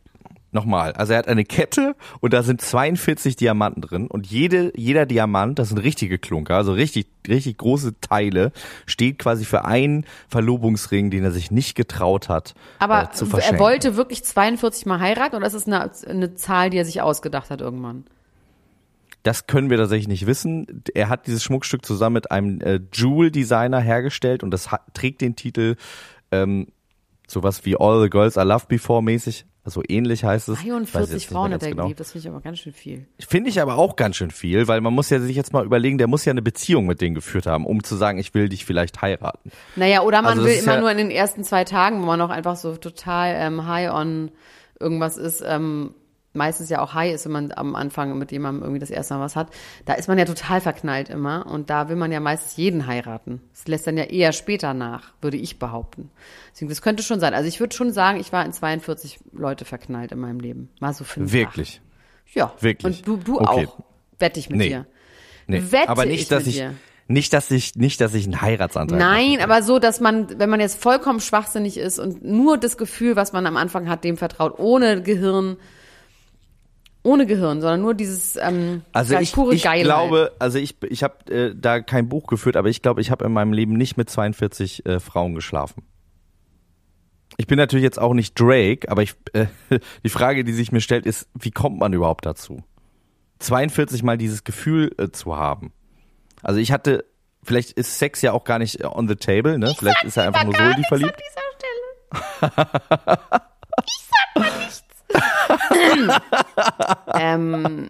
[0.56, 5.06] nochmal, also er hat eine Kette und da sind 42 Diamanten drin und jede, jeder
[5.06, 8.52] Diamant, das sind richtige Klunker, also richtig, richtig große Teile,
[8.88, 13.30] steht quasi für einen Verlobungsring, den er sich nicht getraut hat, Aber äh, zu er
[13.30, 13.60] verschenken.
[13.60, 17.52] wollte wirklich 42 Mal heiraten oder ist es eine, eine Zahl, die er sich ausgedacht
[17.52, 18.06] hat irgendwann?
[19.22, 20.84] Das können wir tatsächlich nicht wissen.
[20.94, 25.36] Er hat dieses Schmuckstück zusammen mit einem äh, Jewel-Designer hergestellt und das hat, trägt den
[25.36, 25.78] Titel
[26.32, 26.68] ähm,
[27.28, 29.46] sowas wie All the Girls I Loved Before mäßig.
[29.66, 30.60] Also ähnlich heißt es.
[30.60, 31.84] Ich weiß 43 jetzt nicht Frauen hat er genau.
[31.84, 33.08] geliebt, das finde ich aber ganz schön viel.
[33.28, 35.98] Finde ich aber auch ganz schön viel, weil man muss ja sich jetzt mal überlegen,
[35.98, 38.64] der muss ja eine Beziehung mit denen geführt haben, um zu sagen, ich will dich
[38.64, 39.52] vielleicht heiraten.
[39.76, 42.20] Naja, oder man Also will immer ja- nur in den ersten zwei Tagen, wo man
[42.20, 44.30] noch einfach so total ähm, high on
[44.80, 45.96] irgendwas ist, ähm,
[46.36, 49.22] meistens ja auch high ist, wenn man am Anfang mit jemandem irgendwie das erste Mal
[49.22, 49.48] was hat,
[49.86, 53.42] da ist man ja total verknallt immer und da will man ja meistens jeden heiraten.
[53.54, 56.10] Das lässt dann ja eher später nach, würde ich behaupten.
[56.54, 57.34] Deswegen, das könnte schon sein.
[57.34, 60.70] Also ich würde schon sagen, ich war in 42 Leute verknallt in meinem Leben.
[60.80, 61.32] Mal so fünf.
[61.34, 61.82] Wirklich.
[62.28, 62.36] acht.
[62.36, 62.54] Ja.
[62.60, 62.98] Wirklich?
[63.00, 63.68] Und du, du Okay.
[63.68, 63.80] auch.
[64.20, 64.70] Wette ich mit Nee.
[64.70, 64.86] dir.
[65.48, 66.74] Nee, Wette aber nicht, ich dass mit ich dir.
[67.08, 70.60] nicht, dass ich nicht, dass ich einen Heiratsantrag Nein, aber so, dass man, wenn man
[70.60, 74.58] jetzt vollkommen schwachsinnig ist und nur das Gefühl, was man am Anfang hat, dem vertraut,
[74.58, 75.58] ohne Gehirn,
[77.06, 79.86] ohne Gehirn, sondern nur dieses ähm, Also sag ich, pure ich Geilheit.
[79.86, 83.24] glaube, also ich, ich habe äh, da kein Buch geführt, aber ich glaube, ich habe
[83.26, 85.84] in meinem Leben nicht mit 42 äh, Frauen geschlafen.
[87.38, 89.46] Ich bin natürlich jetzt auch nicht Drake, aber ich, äh,
[90.04, 92.64] die Frage, die sich mir stellt, ist, wie kommt man überhaupt dazu?
[93.40, 95.74] 42 mal dieses Gefühl äh, zu haben.
[96.42, 97.06] Also ich hatte,
[97.44, 99.74] vielleicht ist Sex ja auch gar nicht äh, on the table, ne?
[99.78, 101.22] Vielleicht ist er einfach nur so die verliebt.
[107.14, 107.90] ähm,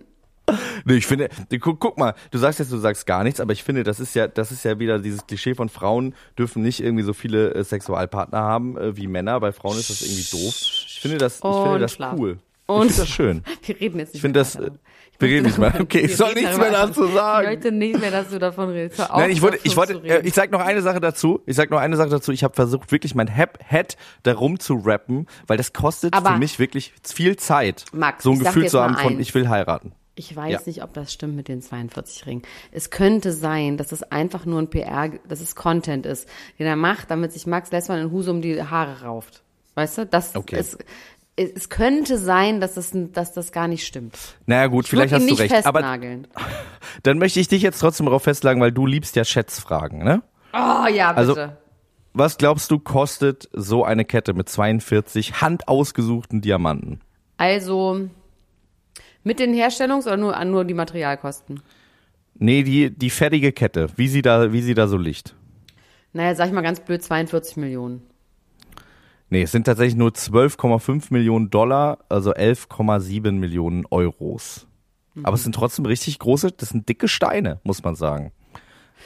[0.85, 3.63] Nee, ich finde, guck, guck mal, du sagst jetzt, du sagst gar nichts, aber ich
[3.63, 7.03] finde, das ist ja, das ist ja wieder dieses Klischee von Frauen dürfen nicht irgendwie
[7.03, 9.39] so viele äh, Sexualpartner haben äh, wie Männer.
[9.39, 10.55] Bei Frauen ist das irgendwie doof.
[10.55, 12.37] Ich finde das, ich finde das cool.
[12.67, 13.43] Und ich finde das schön.
[13.63, 14.57] wir reden jetzt nicht Ich finde das,
[15.19, 15.73] wir reden nicht mehr.
[15.79, 17.47] Okay, ich soll nichts mehr dazu sagen.
[17.47, 18.97] Ich möchte nicht mehr, dass du davon redest.
[18.99, 21.41] Hör auf, Nein, ich wollte, ich wollte, äh, ich sag noch eine Sache dazu.
[21.45, 22.31] Ich sag noch eine Sache dazu.
[22.31, 26.59] Ich habe versucht, wirklich mein Head darum zu rappen, weil das kostet Aber- für mich
[26.59, 29.93] wirklich viel Zeit, Max, so ein Gefühl zu haben von, ich will heiraten.
[30.17, 30.59] Ich weiß Ja.
[30.65, 32.43] nicht, ob das stimmt mit den 42 Ringen.
[32.71, 36.77] Es könnte sein, dass das einfach nur ein PR, dass es Content ist, den er
[36.77, 39.41] macht, damit sich Max Lessmann in Husum die Haare rauft.
[39.73, 40.05] Weißt du?
[40.05, 40.55] Das Okay.
[40.57, 40.77] es,
[41.37, 44.17] es könnte sein, dass das, dass das gar nicht stimmt.
[44.45, 45.65] Naja gut, Ich vielleicht hast ihn du nicht recht.
[45.65, 46.27] Aber festnageln.
[47.03, 50.21] dann möchte ich dich jetzt trotzdem darauf festlegen, weil du liebst ja Schätzfragen, ne?
[50.53, 51.17] Oh ja, bitte.
[51.17, 51.35] Also-
[52.13, 57.01] Was glaubst du, kostet so eine Kette mit 42 handausgesuchten Diamanten?
[57.37, 58.07] Also
[59.23, 61.61] mit den Herstellungs- oder nur, nur die Materialkosten?
[62.37, 65.35] Nee, die, die fertige Kette, wie sie da, wie sie da so liegt.
[66.13, 68.03] Naja, sag ich mal ganz blöd, 42 Millionen.
[69.29, 74.67] Nee, es sind tatsächlich nur 12,5 Millionen Dollar, also 11,7 Millionen Euros.
[75.13, 75.25] Mhm.
[75.25, 78.31] Aber es sind trotzdem richtig große, das sind dicke Steine, muss man sagen.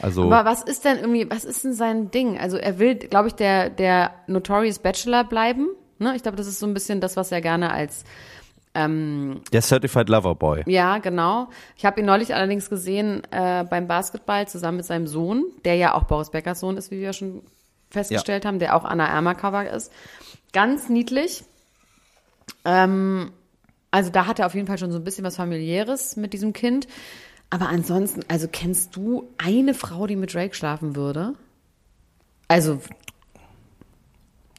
[0.02, 2.38] Also, Aber was ist denn irgendwie, was ist denn sein Ding?
[2.38, 5.70] Also er will, glaube ich, der, der Notorious Bachelor bleiben.
[5.98, 6.16] Ne?
[6.16, 8.06] Ich glaube, das ist so ein bisschen das, was er gerne als
[8.76, 10.64] der Certified Lover Boy.
[10.68, 11.50] Ja, genau.
[11.76, 15.96] Ich habe ihn neulich allerdings gesehen äh, beim Basketball zusammen mit seinem Sohn, der ja
[15.96, 17.42] auch Boris Beckers Sohn ist, wie wir ja schon
[17.90, 19.92] festgestellt haben, der auch Anna Ermer Cover ist.
[20.54, 21.44] Ganz niedlich.
[22.66, 23.32] Ähm,
[23.92, 26.54] also da hat er auf jeden Fall schon so ein bisschen was familiäres mit diesem
[26.54, 26.88] Kind.
[27.50, 31.34] Aber ansonsten, also kennst du eine Frau, die mit Drake schlafen würde?
[32.48, 32.80] Also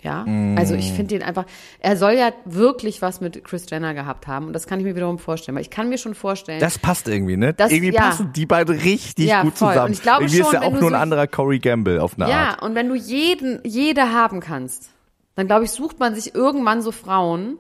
[0.03, 0.25] ja,
[0.57, 1.45] also ich finde den einfach,
[1.79, 4.95] er soll ja wirklich was mit Chris Jenner gehabt haben und das kann ich mir
[4.97, 7.53] wiederum vorstellen, weil ich kann mir schon vorstellen, Das passt irgendwie, ne?
[7.55, 8.03] Das- irgendwie ja.
[8.03, 9.69] passen die beiden richtig Ja, gut voll.
[9.69, 9.87] zusammen.
[9.87, 12.19] Und ich glaube irgendwie ist schon, ja wenn auch nur ein anderer Corey Gamble auf
[12.19, 12.63] eine Ja, Art.
[12.63, 14.91] und wenn du jeden, jede haben kannst,
[15.37, 17.59] dann glaube ich, sucht man sich irgendwann so Frauen,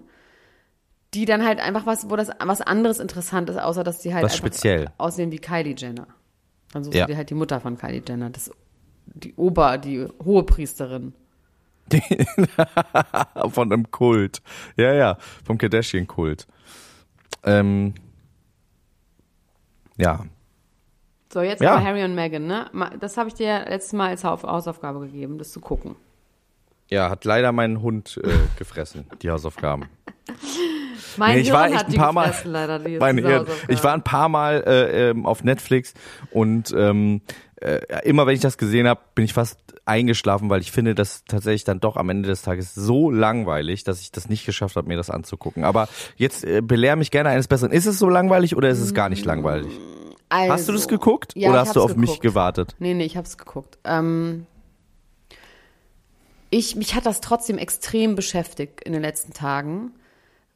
[1.14, 4.24] die dann halt einfach was, wo das was anderes interessant ist, außer dass die halt
[4.24, 4.90] Was speziell.
[4.96, 6.06] aussehen wie Kylie Jenner.
[6.72, 7.06] Dann suchst Ja.
[7.06, 8.50] du dir halt die Mutter von Kylie Jenner, das,
[9.06, 11.12] die Ober, die hohe Priesterin.
[13.52, 14.42] Von einem Kult.
[14.76, 16.46] Ja, ja, vom Kardashian-Kult.
[17.44, 17.94] Ähm,
[19.96, 20.24] ja.
[21.32, 21.74] So, jetzt Ja.
[21.76, 22.70] aber Harry und Meghan, ne?
[23.00, 25.94] Das habe ich dir letztes Mal als Haus- Hausaufgabe gegeben, das zu gucken.
[26.88, 29.84] Ja, hat leider mein Hund äh, gefressen, die Hausaufgaben.
[31.16, 33.22] Mein Nee, ich Hirn war echt hat ein die paar Mal- gefressen, leider, die, Meine.
[33.22, 33.72] Hausaufgabe.
[33.72, 35.92] Ich war ein paar Mal äh, ähm, auf Netflix
[36.30, 37.20] und ähm,
[37.56, 39.58] äh, immer wenn ich das gesehen habe, bin ich fast
[39.90, 44.00] eingeschlafen, weil ich finde das tatsächlich dann doch am Ende des Tages so langweilig, dass
[44.00, 45.64] ich das nicht geschafft habe, mir das anzugucken.
[45.64, 47.72] Aber jetzt äh, belehr mich gerne eines Besseren.
[47.72, 49.72] Ist es so langweilig oder ist es gar nicht langweilig?
[50.28, 52.22] also, Hast du das geguckt Ja, oder hast du auf hab's mich geguckt.
[52.22, 52.76] gewartet?
[52.78, 53.78] Nee, nee, ich hab's geguckt.
[53.84, 54.46] Ähm,
[56.50, 59.92] ich, mich hat das trotzdem extrem beschäftigt in den letzten Tagen,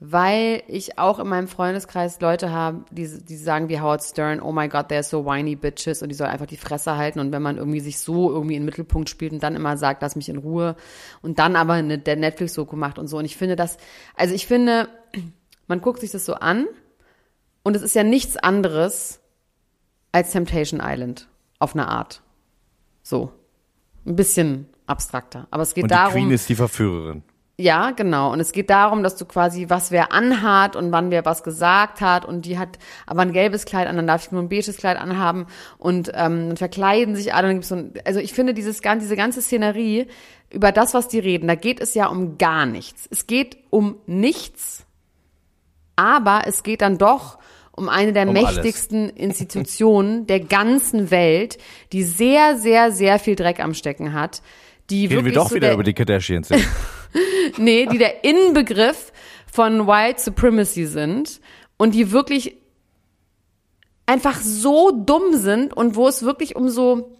[0.00, 4.52] weil ich auch in meinem Freundeskreis Leute habe, die, die sagen wie Howard Stern, oh
[4.52, 7.42] my God, they're so whiny bitches und die soll einfach die Fresse halten und wenn
[7.42, 10.28] man irgendwie sich so irgendwie in den Mittelpunkt spielt und dann immer sagt, lass mich
[10.28, 10.76] in Ruhe
[11.22, 13.78] und dann aber eine, der Netflix-Doku macht und so und ich finde das,
[14.16, 14.88] also ich finde,
[15.68, 16.66] man guckt sich das so an
[17.62, 19.20] und es ist ja nichts anderes
[20.12, 21.28] als Temptation Island
[21.59, 22.22] auf eine Art.
[23.02, 23.33] So.
[24.07, 25.48] Ein bisschen abstrakter.
[25.50, 26.12] Aber es geht Und die darum.
[26.12, 27.22] Queen ist die Verführerin.
[27.57, 28.33] Ja, genau.
[28.33, 32.01] Und es geht darum, dass du quasi, was wer anhat und wann wer was gesagt
[32.01, 32.25] hat.
[32.25, 34.99] Und die hat aber ein gelbes Kleid an, dann darf ich nur ein beiges Kleid
[34.99, 35.47] anhaben.
[35.79, 37.45] Und ähm, dann verkleiden sich alle.
[37.45, 40.09] Und dann gibt's so ein, also ich finde dieses, gan- diese ganze Szenerie,
[40.51, 43.09] über das, was die reden, da geht es ja um gar nichts.
[43.11, 44.85] Es geht um nichts,
[45.97, 47.38] aber es geht dann doch
[47.73, 48.57] um eine der Um alles.
[48.57, 51.59] mächtigsten Institutionen der ganzen Welt,
[51.93, 54.43] die sehr, sehr, sehr viel Dreck am Stecken hat.
[54.90, 56.51] Die Reden wir wirklich doch so wieder der, über die Kardashians.
[57.59, 59.12] Nee, die der Inbegriff
[59.50, 61.40] von White Supremacy sind
[61.77, 62.57] und die wirklich
[64.07, 67.16] einfach so dumm sind und wo es wirklich um so,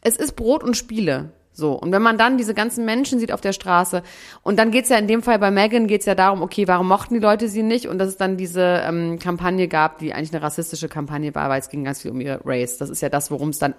[0.00, 1.32] es ist Brot und Spiele.
[1.58, 4.04] So, und wenn man dann diese ganzen Menschen sieht auf der Straße,
[4.44, 7.14] und dann geht's ja in dem Fall bei Megan geht's ja darum, okay, warum mochten
[7.14, 7.88] die Leute sie nicht?
[7.88, 11.58] Und dass es dann diese ähm, Kampagne gab, die eigentlich eine rassistische Kampagne war, weil
[11.58, 12.78] es ging ganz viel um ihre Race.
[12.78, 13.74] Das ist ja das, worum es dann,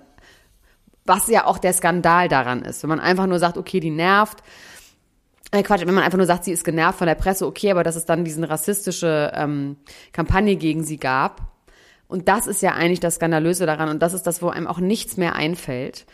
[1.06, 2.84] was ja auch der Skandal daran ist.
[2.84, 4.43] Wenn man einfach nur sagt, okay, die nervt,
[5.52, 7.96] Quatsch, wenn man einfach nur sagt, sie ist genervt von der Presse, okay, aber dass
[7.96, 9.78] es dann diesen rassistische ähm,
[10.12, 11.42] Kampagne gegen sie gab.
[12.08, 14.80] Und das ist ja eigentlich das Skandalöse daran und das ist das, wo einem auch
[14.80, 16.06] nichts mehr einfällt.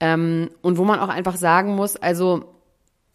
[0.00, 2.44] Ähm, und wo man auch einfach sagen muss, also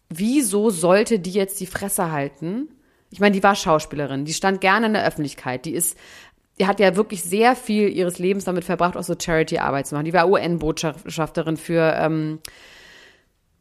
[0.08, 2.68] wieso sollte die jetzt die Fresse halten?
[3.10, 5.96] Ich meine, die war Schauspielerin, die stand gerne in der Öffentlichkeit, die ist,
[6.58, 10.04] die hat ja wirklich sehr viel ihres Lebens damit verbracht, auch so Charity-Arbeit zu machen.
[10.04, 12.38] Die war UN-Botschafterin für ähm,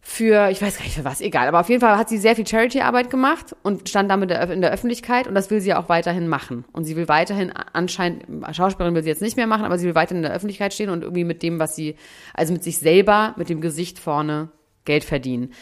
[0.02, 2.36] für, ich weiß gar nicht für was, egal, aber auf jeden Fall hat sie sehr
[2.36, 6.28] viel Charity-Arbeit gemacht und stand damit in der Öffentlichkeit und das will sie auch weiterhin
[6.28, 6.64] machen.
[6.72, 9.96] Und sie will weiterhin anscheinend, Schauspielerin will sie jetzt nicht mehr machen, aber sie will
[9.96, 11.96] weiterhin in der Öffentlichkeit stehen und irgendwie mit dem, was sie,
[12.34, 14.50] also mit sich selber, mit dem Gesicht vorne
[14.86, 15.54] Geld verdienen.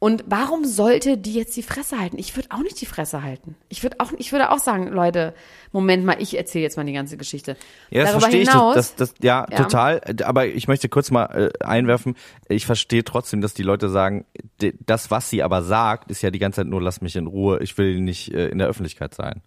[0.00, 2.18] Und warum sollte die jetzt die Fresse halten?
[2.18, 3.54] Ich würde auch nicht die Fresse halten.
[3.70, 5.34] Ich würde auch, ich würde auch sagen, Leute,
[5.72, 7.56] Moment mal, ich erzähle jetzt mal die ganze Geschichte.
[7.90, 8.50] Ja, das Darüber verstehe ich.
[8.50, 9.56] hinaus, Das, das, das, ja, Ja.
[9.56, 10.02] total.
[10.24, 12.16] Aber ich möchte kurz mal äh, einwerfen.
[12.48, 14.26] Ich verstehe trotzdem, dass die Leute sagen,
[14.84, 17.60] das, was sie aber sagt, ist ja die ganze Zeit nur, lass mich in Ruhe.
[17.62, 19.40] Ich will nicht äh, in der Öffentlichkeit sein.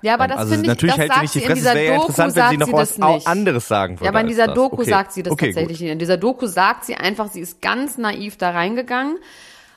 [0.00, 1.50] ja, aber das also finde ich, natürlich das hält sie sagt nicht die sie in
[1.50, 1.58] Fresse.
[1.60, 3.26] Es dieser wäre ja Doku, interessant, wenn sie noch sie was das nicht.
[3.28, 4.04] anderes sagen würde.
[4.06, 4.48] Ja, aber in dieser.
[4.48, 4.90] Doku okay.
[4.90, 5.84] sagt sie das okay, tatsächlich Gut.
[5.84, 5.92] nicht.
[5.92, 9.18] In dieser Doku sagt sie einfach, sie ist ganz naiv da reingegangen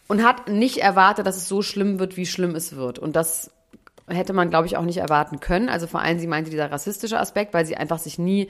[0.07, 2.99] und hat nicht erwartet, dass es so schlimm wird, wie schlimm es wird.
[2.99, 3.51] Und das
[4.07, 5.69] hätte man, glaube ich, auch nicht erwarten können.
[5.69, 8.49] Also vor allem, sie meinte dieser rassistische Aspekt, weil sie einfach sich nie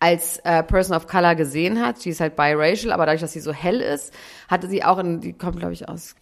[0.00, 1.98] als äh, Person of Color gesehen hat.
[1.98, 4.12] Sie ist halt biracial, aber dadurch, dass sie so hell ist,
[4.48, 6.16] hatte sie auch in, die kommt, glaube ich, aus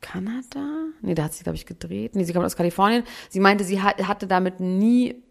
[0.00, 0.66] Kanada?
[1.00, 2.16] Nee, da hat sie, glaube ich, gedreht.
[2.16, 3.04] Nee, sie kommt aus Kalifornien.
[3.28, 5.22] Sie meinte, sie hat, hatte damit nie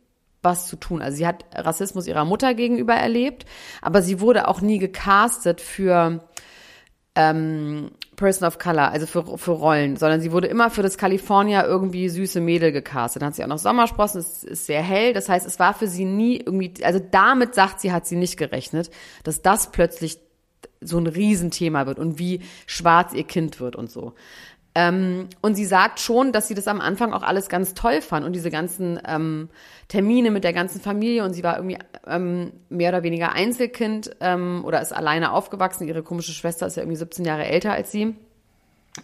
[0.41, 1.01] was zu tun.
[1.01, 3.45] Also sie hat Rassismus ihrer Mutter gegenüber erlebt,
[3.81, 6.27] aber sie wurde auch nie gecastet für
[7.15, 11.65] ähm, Person of Color, also für, für Rollen, sondern sie wurde immer für das California
[11.65, 13.21] irgendwie süße Mädel gecastet.
[13.21, 15.13] Dann hat sie auch noch Sommersprossen, es ist sehr hell.
[15.13, 18.37] Das heißt, es war für sie nie irgendwie, also damit sagt sie, hat sie nicht
[18.37, 18.89] gerechnet,
[19.23, 20.19] dass das plötzlich
[20.79, 24.13] so ein Riesenthema wird und wie schwarz ihr Kind wird und so.
[24.73, 28.25] Ähm, und sie sagt schon, dass sie das am Anfang auch alles ganz toll fand
[28.25, 29.49] und diese ganzen ähm,
[29.89, 34.63] Termine mit der ganzen Familie und sie war irgendwie ähm, mehr oder weniger Einzelkind ähm,
[34.63, 35.87] oder ist alleine aufgewachsen.
[35.87, 38.15] Ihre komische Schwester ist ja irgendwie 17 Jahre älter als sie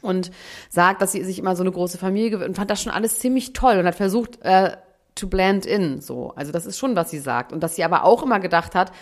[0.02, 0.32] und
[0.70, 3.20] sagt, dass sie sich immer so eine große Familie gewöhnt und fand das schon alles
[3.20, 4.78] ziemlich toll und hat versucht äh,
[5.16, 6.32] to blend in so.
[6.36, 8.94] Also das ist schon, was sie sagt und dass sie aber auch immer gedacht hat,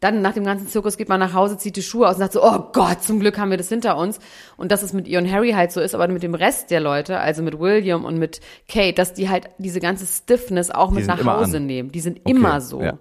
[0.00, 2.34] dann nach dem ganzen Zirkus geht man nach Hause, zieht die Schuhe aus und sagt
[2.34, 4.18] so, oh Gott, zum Glück haben wir das hinter uns.
[4.56, 6.80] Und dass es mit ihr und Harry halt so ist, aber mit dem Rest der
[6.80, 11.06] Leute, also mit William und mit Kate, dass die halt diese ganze Stiffness auch mit
[11.06, 11.66] nach Hause an.
[11.66, 11.92] nehmen.
[11.92, 12.82] Die sind Okay, immer so.
[12.82, 12.98] Ja.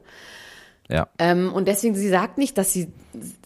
[0.89, 1.07] ja.
[1.19, 2.93] Ähm, und deswegen, sie sagt nicht, dass sie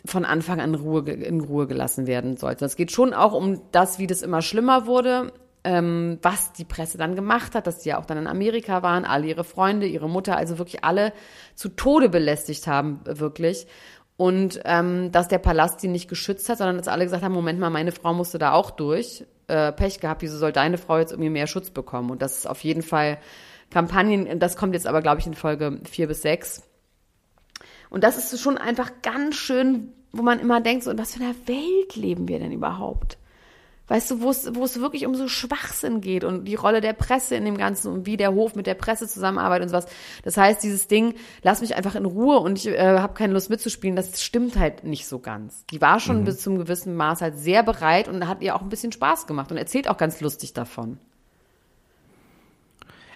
[0.05, 2.65] von Anfang an Ruhe, in Ruhe gelassen werden sollte.
[2.65, 5.31] Es geht schon auch um das, wie das immer schlimmer wurde,
[5.63, 9.05] ähm, was die Presse dann gemacht hat, dass die ja auch dann in Amerika waren,
[9.05, 11.13] alle ihre Freunde, ihre Mutter, also wirklich alle
[11.55, 13.67] zu Tode belästigt haben, wirklich.
[14.17, 17.59] Und ähm, dass der Palast sie nicht geschützt hat, sondern dass alle gesagt haben, Moment
[17.59, 19.25] mal, meine Frau musste da auch durch.
[19.47, 22.09] Äh, Pech gehabt, wieso soll deine Frau jetzt irgendwie mehr Schutz bekommen?
[22.09, 23.17] Und das ist auf jeden Fall
[23.69, 26.63] Kampagnen, das kommt jetzt aber, glaube ich, in Folge vier bis sechs.
[27.89, 31.23] Und das ist schon einfach ganz schön, wo man immer denkt, so, in was für
[31.23, 33.18] einer Welt leben wir denn überhaupt?
[33.89, 36.93] Weißt du, wo es, wo es wirklich um so Schwachsinn geht und die Rolle der
[36.93, 39.87] Presse in dem Ganzen und wie der Hof mit der Presse zusammenarbeitet und sowas.
[40.23, 43.49] Das heißt, dieses Ding, lass mich einfach in Ruhe und ich äh, habe keine Lust
[43.49, 45.65] mitzuspielen, das stimmt halt nicht so ganz.
[45.71, 48.69] Die war schon bis zum gewissen Maß halt sehr bereit und hat ihr auch ein
[48.69, 50.99] bisschen Spaß gemacht und erzählt auch ganz lustig davon.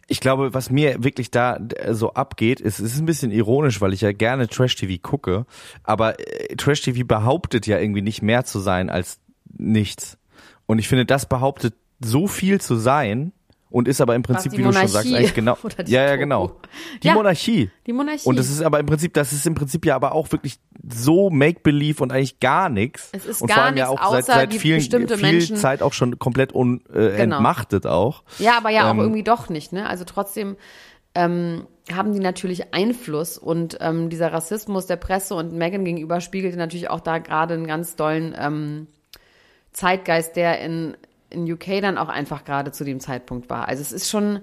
[0.08, 3.80] Ich glaube, was mir wirklich da äh, so abgeht, ist, es ist ein bisschen ironisch,
[3.80, 5.46] weil ich ja gerne Trash-TV gucke,
[5.84, 9.20] aber äh, Trash-TV behauptet ja irgendwie nicht mehr zu sein als
[9.56, 10.18] nichts.
[10.66, 13.32] Und ich finde, das behauptet so viel zu sein
[13.70, 15.58] und ist aber im Prinzip, wie du schon sagst, Monarchie eigentlich genau.
[15.88, 16.58] Ja, ja, genau.
[17.02, 17.72] Die Ja, Monarchie.
[17.88, 18.28] Die Monarchie.
[18.30, 20.60] Und das ist aber im Prinzip, das ist im Prinzip ja aber auch wirklich
[20.94, 23.10] so Make-Believe und eigentlich gar nichts.
[23.14, 25.94] Es ist und gar vor allem ja auch seit, seit vielen, viel Menschen- Zeit auch
[25.94, 27.38] schon komplett un, äh, Genau.
[27.38, 28.24] entmachtet auch.
[28.38, 29.88] Ja, aber ja Ähm, auch irgendwie doch nicht, ne?
[29.90, 30.56] Also trotzdem
[31.16, 36.58] ähm, haben die natürlich Einfluss und ähm, dieser Rassismus der Presse und Meghan gegenüber spiegelte
[36.58, 38.88] natürlich auch da gerade einen ganz dollen ähm,
[39.74, 40.96] Zeitgeist, der in,
[41.30, 43.68] in UK dann auch einfach gerade zu dem Zeitpunkt war.
[43.68, 44.42] Also es ist schon,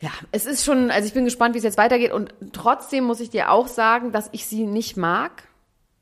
[0.00, 3.20] ja, es ist schon, also ich bin gespannt, wie es jetzt weitergeht und trotzdem muss
[3.20, 5.44] ich dir auch sagen, dass ich sie nicht mag.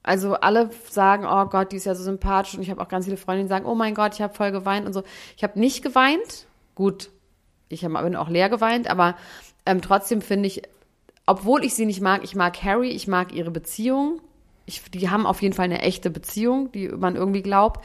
[0.03, 3.07] Also alle sagen, oh Gott, die ist ja so sympathisch und ich habe auch ganz
[3.07, 5.03] viele Freundinnen, die sagen, oh mein Gott, ich habe voll geweint und so.
[5.37, 6.47] Ich habe nicht geweint.
[6.77, 7.11] Gut,
[7.69, 9.17] ich hab, bin auch leer geweint, aber
[9.65, 10.63] ähm, trotzdem finde ich,
[11.27, 14.21] obwohl ich sie nicht mag, ich mag Harry, ich mag ihre Beziehung.
[14.67, 17.85] Ich, die haben auf jeden Fall eine echte Beziehung, die man irgendwie glaubt.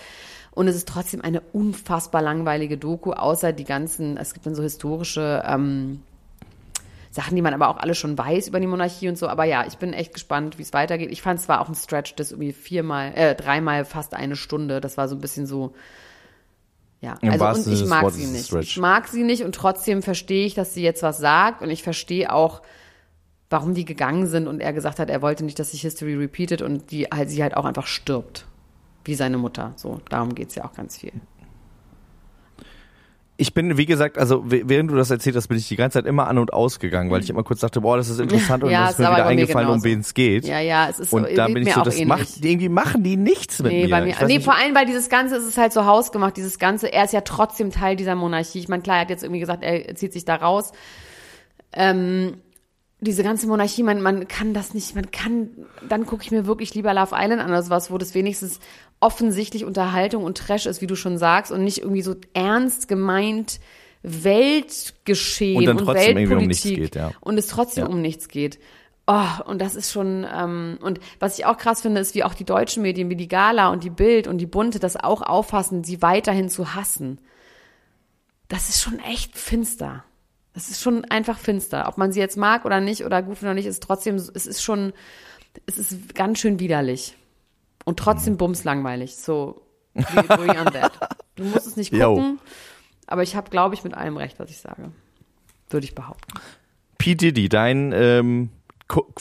[0.53, 4.63] Und es ist trotzdem eine unfassbar langweilige Doku, außer die ganzen, es gibt dann so
[4.63, 6.01] historische ähm,
[7.09, 9.27] Sachen, die man aber auch alle schon weiß über die Monarchie und so.
[9.27, 11.11] Aber ja, ich bin echt gespannt, wie es weitergeht.
[11.11, 14.81] Ich fand es war auch ein Stretch, das irgendwie viermal, äh, dreimal fast eine Stunde.
[14.81, 15.73] Das war so ein bisschen so.
[17.01, 18.53] Ja, also und ich mag sie nicht.
[18.53, 21.83] Ich mag sie nicht und trotzdem verstehe ich, dass sie jetzt was sagt und ich
[21.83, 22.61] verstehe auch,
[23.51, 26.61] warum die gegangen sind und er gesagt hat, er wollte nicht, dass sich History repeated
[26.63, 28.47] und die halt sie halt auch einfach stirbt.
[29.03, 29.73] Wie seine Mutter.
[29.75, 31.11] So, darum geht's ja auch ganz viel.
[33.37, 36.05] Ich bin, wie gesagt, also während du das erzählt hast, bin ich die ganze Zeit
[36.05, 38.81] immer an und ausgegangen, weil ich immer kurz dachte, boah, das ist interessant und Ja,
[38.81, 40.45] dann ist mir wieder bei mir eingefallen, um wen es geht.
[40.45, 42.07] Ja, ja, es ist Und geht da bin ich so, das ähnlich.
[42.07, 43.89] macht, irgendwie machen die nichts mit Nee, mir.
[43.89, 46.59] bei mir, nee, nicht, vor allem, weil dieses Ganze es ist halt so hausgemacht, dieses
[46.59, 48.59] Ganze, er ist ja trotzdem Teil dieser Monarchie.
[48.59, 50.71] Ich meine, klar, er hat jetzt irgendwie gesagt, er zieht sich da raus.
[51.73, 52.35] Ähm,
[53.01, 55.49] diese ganze Monarchie, man, man kann das nicht, man kann,
[55.89, 58.59] dann gucke ich mir wirklich lieber Love Island an oder sowas, wo das wenigstens
[58.99, 63.59] offensichtlich Unterhaltung und Trash ist, wie du schon sagst, und nicht irgendwie so ernst gemeint
[64.03, 67.11] Weltgeschehen Und und, dann trotzdem irgendwie um Weltpolitik nichts geht, ja.
[67.21, 67.89] und es trotzdem Ja.
[67.89, 68.59] um nichts geht.
[69.07, 72.33] Oh, und das ist schon, ähm, und was ich auch krass finde, ist, wie auch
[72.35, 75.83] die deutschen Medien, wie die Gala und die Bild und die Bunte das auch auffassen,
[75.83, 77.19] sie weiterhin zu hassen.
[78.47, 80.03] Das ist schon echt finster.
[80.53, 81.87] Das ist schon einfach finster.
[81.87, 84.61] Ob man sie jetzt mag oder nicht oder gut oder nicht, ist trotzdem, es ist
[84.61, 84.91] schon,
[85.65, 87.15] es ist ganz schön widerlich.
[87.85, 88.03] Und Mhm.
[88.03, 89.15] trotzdem bumslangweilig.
[89.15, 89.61] So,
[89.95, 90.91] agree on that.
[91.35, 92.15] Du musst es nicht Yo.
[92.15, 92.39] gucken,
[93.07, 94.91] aber ich habe, glaube ich, mit allem recht, was ich sage.
[95.69, 96.33] Würde ich behaupten.
[96.97, 97.15] P.
[97.15, 98.49] Diddy, dein, ähm,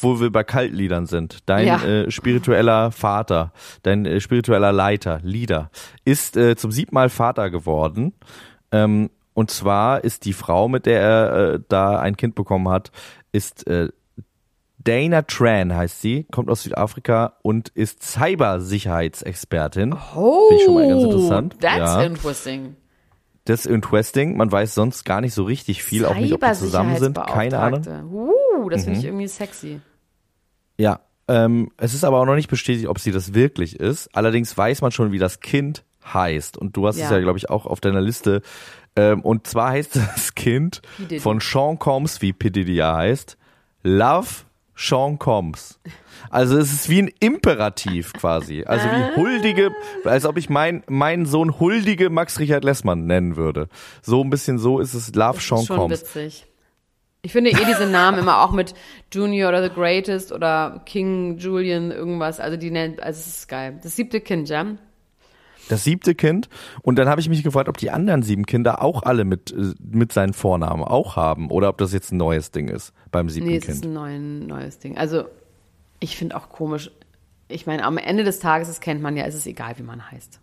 [0.00, 1.82] wo wir bei Kaltliedern sind, dein Ja.
[1.84, 3.52] äh, spiritueller Vater,
[3.84, 5.70] dein äh, spiritueller Leiter, Leader,
[6.04, 8.12] ist äh, zum siebten Mal Vater geworden.
[8.72, 12.90] Ähm, und zwar ist die Frau, mit der er äh, da ein Kind bekommen hat,
[13.32, 13.88] ist äh,
[14.82, 19.92] Dana Tran heißt sie, kommt aus Südafrika und ist Cybersicherheitsexpertin.
[20.16, 21.56] Oh, Finde ich schon mal ganz interessant.
[21.60, 22.02] That's Ja.
[22.02, 22.76] interesting.
[23.44, 24.36] Das ist interesting.
[24.36, 27.16] Man weiß sonst gar nicht so richtig viel, auch nicht, ob die zusammen sind.
[27.16, 27.82] Keine Ahnung.
[28.10, 29.80] Uh, das finde ich irgendwie sexy.
[30.78, 34.14] Ja, ähm, es ist aber auch noch nicht bestätigt, ob sie das wirklich ist.
[34.14, 36.56] Allerdings weiß man schon, wie das Kind heißt.
[36.58, 37.12] Und du hast es Ja.
[37.12, 38.42] ja, glaube ich, auch auf deiner Liste.
[38.96, 40.82] Ähm, und zwar heißt das Kind
[41.20, 42.50] von Sean Combs, wie P.
[42.50, 43.36] Diddy ja heißt,
[43.82, 44.28] Love
[44.76, 45.78] Sean Combs.
[46.30, 48.64] Also es ist wie ein Imperativ quasi.
[48.64, 49.10] Also Ah.
[49.12, 49.70] wie huldige,
[50.04, 53.68] als ob ich mein, meinen Sohn huldige Max Richard Lessmann nennen würde.
[54.02, 56.00] So ein bisschen so ist es Love Das Sean ist schon Combs.
[56.02, 56.46] witzig.
[57.22, 58.72] Ich finde eh diese Namen immer auch mit
[59.12, 62.40] Junior oder The Greatest oder King Julian irgendwas.
[62.40, 63.78] Also die nennen, also es ist geil.
[63.82, 64.64] Das siebte Kind, ja?
[65.70, 66.48] Das siebte Kind.
[66.82, 69.74] Und dann habe ich mich gefragt, ob die anderen sieben Kinder auch alle mit, äh,
[69.80, 73.48] mit seinen Vornamen auch haben oder ob das jetzt ein neues Ding ist beim siebten
[73.50, 73.84] Nee, es ist Kind.
[73.86, 74.98] ein neuen, neues Ding.
[74.98, 75.26] Also
[76.00, 76.90] ich finde auch komisch.
[77.46, 80.10] Ich meine, am Ende des Tages, das kennt man ja, ist es egal, wie man
[80.10, 80.40] heißt.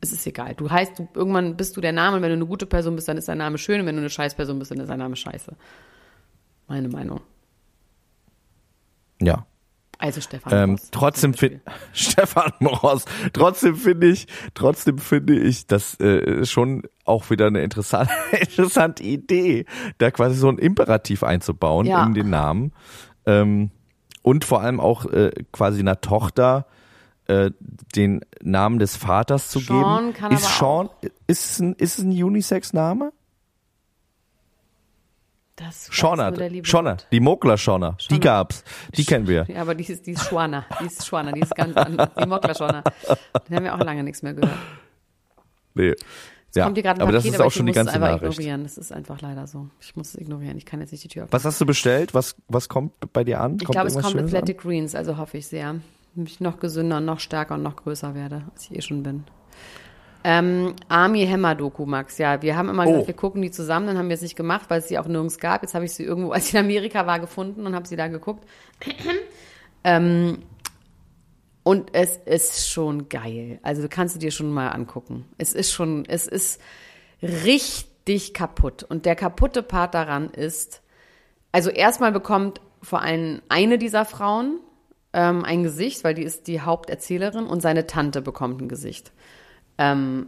[0.00, 0.54] Es ist egal.
[0.54, 3.06] Du heißt, du, irgendwann bist du der Name und wenn du eine gute Person bist,
[3.06, 5.14] dann ist dein Name schön und wenn du eine Scheißperson bist, dann ist dein Name
[5.14, 5.54] scheiße.
[6.68, 7.20] Meine Meinung.
[9.20, 9.44] Ja.
[10.00, 10.52] Also Stefan.
[10.52, 11.60] Ähm, Ross, trotzdem finde
[11.92, 17.62] Stefan Ross, trotzdem finde ich, trotzdem finde ich, das äh, ist schon auch wieder eine
[17.62, 19.66] interessante, interessante Idee,
[19.98, 22.04] da quasi so ein Imperativ einzubauen Ja.
[22.04, 22.72] in den Namen.
[23.26, 23.70] Ähm,
[24.22, 26.66] und vor allem auch äh, quasi einer Tochter
[27.26, 27.50] äh,
[27.94, 30.14] den Namen des Vaters zu Sean geben.
[30.14, 30.88] kann ist Sean,
[31.26, 33.12] ist es ein, ist es ein Unisex-Name?
[35.62, 38.18] Das Shauna, Shauna, die Mokler Shauna, die Shauna.
[38.20, 38.64] gab's,
[38.96, 39.44] die kennen wir.
[39.46, 40.64] Ja, aber die ist, die ist Schwana.
[40.80, 42.08] Die ist Schwana, die ist ganz anders.
[42.18, 42.82] Die Mokler Schwana.
[43.46, 44.56] Den haben wir auch lange nichts mehr gehört.
[45.74, 45.94] Nee.
[46.54, 47.76] Ja, Kommt hier gerade ein aber das Paket, ist aber auch ich schon die muss
[47.76, 48.32] es ganze einfach Nachricht.
[48.38, 48.62] ignorieren.
[48.64, 49.68] Das ist einfach leider so.
[49.80, 50.56] Ich muss es ignorieren.
[50.56, 51.32] Ich kann jetzt nicht die Tür öffnen.
[51.32, 52.14] Was hast du bestellt?
[52.14, 53.58] Was, was kommt bei dir an?
[53.60, 54.38] Ich glaube, es kommt Schönes an?
[54.38, 55.76] Athletic Greens, also hoffe ich sehr.
[56.14, 59.24] Dass ich noch gesünder, noch stärker und noch größer werde, als ich eh schon bin.
[60.22, 62.18] Ähm, Army Hammer Doku, Max.
[62.18, 63.06] Ja, wir haben immer gesagt, Oh.
[63.06, 65.38] wir gucken die zusammen, dann haben wir es nicht gemacht, weil es sie auch nirgends
[65.38, 65.62] gab.
[65.62, 68.08] Jetzt habe ich sie irgendwo, als ich in Amerika war, gefunden und habe sie da
[68.08, 68.46] geguckt.
[69.84, 70.42] ähm,
[71.62, 73.60] und es ist schon geil.
[73.62, 75.26] Also kannst du dir schon mal angucken.
[75.38, 76.60] Es ist schon, es ist
[77.22, 78.82] richtig kaputt.
[78.82, 80.82] Und der kaputte Part daran ist,
[81.52, 84.60] also erstmal bekommt vor allem eine dieser Frauen
[85.12, 89.12] ähm, ein Gesicht, weil die ist die Haupterzählerin und seine Tante bekommt ein Gesicht.
[89.80, 90.26] Ähm,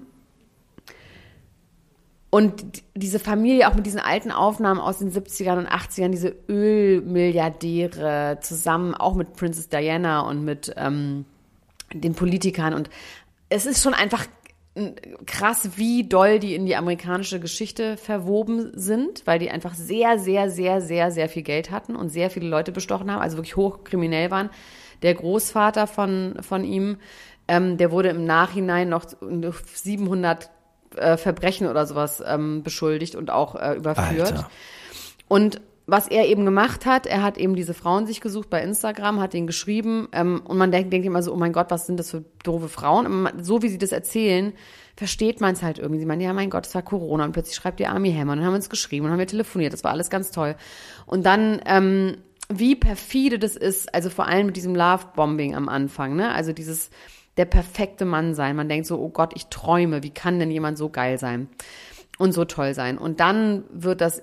[2.31, 8.38] und diese Familie auch mit diesen alten Aufnahmen aus den 70ern und 80ern, diese Ölmilliardäre
[8.41, 11.27] zusammen, auch mit Princess Diana und mit ähm,
[11.93, 12.73] den Politikern.
[12.73, 12.88] Und
[13.51, 14.27] es ist schon einfach
[15.27, 20.49] krass, wie doll die in die amerikanische Geschichte verwoben sind, weil die einfach sehr, sehr,
[20.49, 24.31] sehr, sehr, sehr viel Geld hatten und sehr viele Leute bestochen haben, also wirklich hochkriminell
[24.31, 24.49] waren.
[25.03, 26.97] Der Großvater von, von ihm,
[27.53, 30.51] ähm, der wurde im Nachhinein noch 700
[30.97, 34.33] äh, Verbrechen oder sowas ähm, beschuldigt und auch äh, überführt.
[34.33, 34.51] Alter.
[35.29, 39.21] Und was er eben gemacht hat, er hat eben diese Frauen sich gesucht bei Instagram,
[39.21, 41.99] hat denen geschrieben ähm, und man denkt, denkt immer so, oh mein Gott, was sind
[41.99, 43.23] das für doofe Frauen?
[43.23, 44.55] Man, so wie sie das erzählen,
[44.97, 46.01] versteht man es halt irgendwie.
[46.01, 48.38] Sie meinen, ja mein Gott, es war Corona und plötzlich schreibt die Army Hammer und
[48.38, 50.57] dann haben wir uns geschrieben und haben wir telefoniert, das war alles ganz toll.
[51.05, 52.17] Und dann, ähm,
[52.49, 56.33] wie perfide das ist, also vor allem mit diesem Love-Bombing am Anfang, ne?
[56.33, 56.91] Also dieses,
[57.37, 58.57] der perfekte Mann sein.
[58.57, 61.49] Man denkt so, oh Gott, ich träume, wie kann denn jemand so geil sein
[62.18, 62.99] und so toll sein?
[62.99, 64.22] Und dann wird das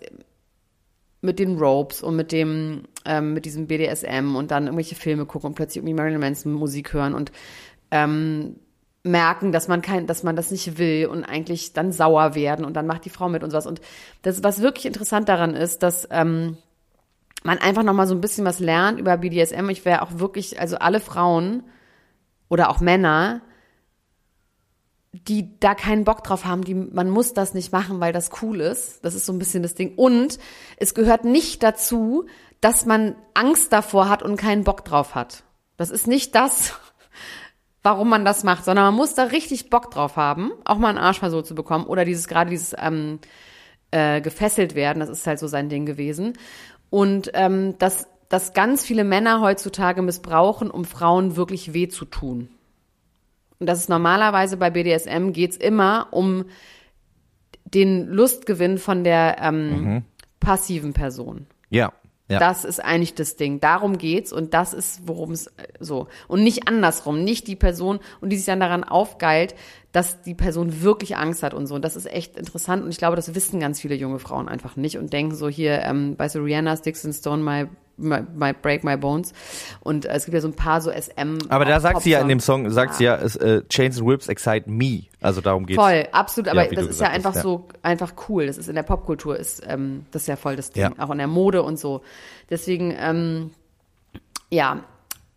[1.21, 5.49] mit den Ropes und mit dem, ähm, mit diesem BDSM und dann irgendwelche Filme gucken
[5.49, 7.31] und plötzlich irgendwie Marilyn Manson Musik hören und
[7.91, 8.55] ähm,
[9.03, 12.75] merken, dass man kein, dass man das nicht will und eigentlich dann sauer werden und
[12.75, 13.65] dann macht die Frau mit und sowas.
[13.65, 13.81] Und
[14.21, 16.57] das, was wirklich interessant daran ist, dass ähm,
[17.43, 19.69] man einfach noch mal so ein bisschen was lernt über BDSM.
[19.69, 21.63] Ich wäre auch wirklich, also alle Frauen
[22.49, 23.41] oder auch Männer,
[25.11, 28.61] die da keinen Bock drauf haben, die, man muss das nicht machen, weil das cool
[28.61, 29.03] ist.
[29.03, 29.95] Das ist so ein bisschen das Ding.
[29.95, 30.37] Und
[30.77, 32.25] es gehört nicht dazu,
[32.61, 35.43] dass man Angst davor hat und keinen Bock drauf hat.
[35.77, 36.73] Das ist nicht das,
[37.83, 40.97] warum man das macht, sondern man muss da richtig Bock drauf haben, auch mal einen
[40.97, 43.19] Arsch so zu bekommen oder dieses gerade dieses ähm,
[43.91, 46.33] äh, gefesselt werden, das ist halt so sein Ding gewesen.
[46.89, 52.49] Und ähm, dass, dass ganz viele Männer heutzutage missbrauchen, um Frauen wirklich weh zu tun.
[53.59, 56.45] Und das ist normalerweise bei BDSM geht's immer um
[57.65, 60.03] den Lustgewinn von der ähm,
[60.39, 61.47] passiven Person.
[61.69, 61.91] Ja.
[62.29, 62.37] Ja.
[62.37, 63.59] Das ist eigentlich das Ding.
[63.59, 66.07] Darum geht's und das ist, worum es äh, so.
[66.27, 67.23] Und nicht andersrum.
[67.23, 69.55] Nicht die Person und die sich dann daran aufgeilt,
[69.91, 71.75] dass die Person wirklich Angst hat und so.
[71.75, 72.83] Und das ist echt interessant.
[72.83, 75.81] Und ich glaube, das wissen ganz viele junge Frauen einfach nicht und denken so hier,
[75.81, 77.67] ähm, bei so Rihanna, Sticks and Stone, my,
[77.97, 79.33] my, my Break My Bones.
[79.79, 81.39] Und äh, es gibt ja so ein paar so SM.
[81.49, 82.39] Aber da sagt sie ja in dem.
[82.39, 85.05] Song, sagt sie ja, es, äh, Chains and Whips excite me.
[85.21, 85.81] Also darum geht's.
[85.81, 87.41] Voll, absolut, aber Ja, das du ist ja einfach hast, ja.
[87.41, 88.45] so, einfach cool.
[88.45, 90.91] Das ist in der Popkultur, ist ähm, das ist ja voll das Ding, Ja.
[90.99, 92.01] auch in der Mode und so.
[92.51, 93.49] Deswegen, ähm,
[94.51, 94.83] ja,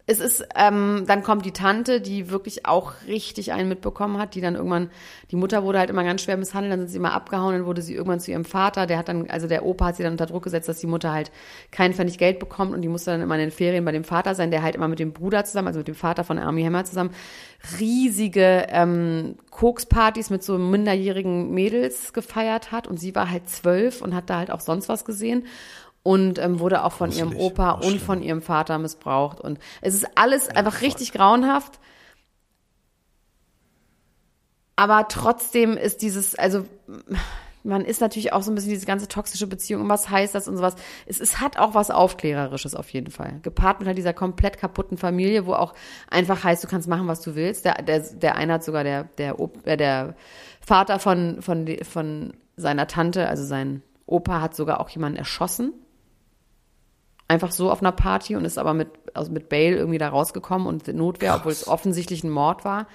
[0.07, 4.41] es ist, ähm, dann kommt die Tante, die wirklich auch richtig einen mitbekommen hat, die
[4.41, 4.91] dann irgendwann,
[5.31, 7.83] die Mutter wurde halt immer ganz schwer misshandelt, dann sind sie immer abgehauen, dann wurde
[7.83, 10.27] sie irgendwann zu ihrem Vater, der hat dann, also der Opa hat sie dann unter
[10.27, 11.31] Druck gesetzt, dass die Mutter halt
[11.71, 14.35] keinen Pfennig Geld bekommt und die musste dann immer in den Ferien bei dem Vater
[14.35, 16.85] sein, der halt immer mit dem Bruder zusammen, also mit dem Vater von Army Hammer
[16.85, 17.11] zusammen,
[17.79, 24.17] riesige ähm, Kokspartys mit so minderjährigen Mädels gefeiert hat und sie war halt zwölf und
[24.17, 25.45] hat da halt auch sonst was gesehen
[26.03, 27.53] und ähm, wurde auch von ihrem Gruselig.
[27.53, 31.79] Opa und von ihrem Vater missbraucht und es ist alles einfach richtig grauenhaft.
[34.75, 36.65] Aber trotzdem ist dieses, also
[37.65, 40.49] man ist natürlich auch so ein bisschen diese ganze toxische Beziehung und was heißt das
[40.49, 40.75] und sowas.
[41.07, 43.39] Es, es hat auch was Aufklärerisches auf jeden Fall.
[43.43, 45.75] Gepaart mit halt dieser komplett kaputten Familie, wo auch
[46.11, 47.65] einfach heißt, du kannst machen, was du willst.
[47.65, 50.17] Der, der, der eine hat sogar der, der, äh, der
[50.61, 55.73] Vater von, von, von seiner Tante, also sein Opa hat sogar auch jemanden erschossen.
[57.33, 60.66] Einfach so auf einer Party und ist aber mit, also mit Bail irgendwie da rausgekommen
[60.66, 62.89] und Notwehr, obwohl es offensichtlich ein Mord war.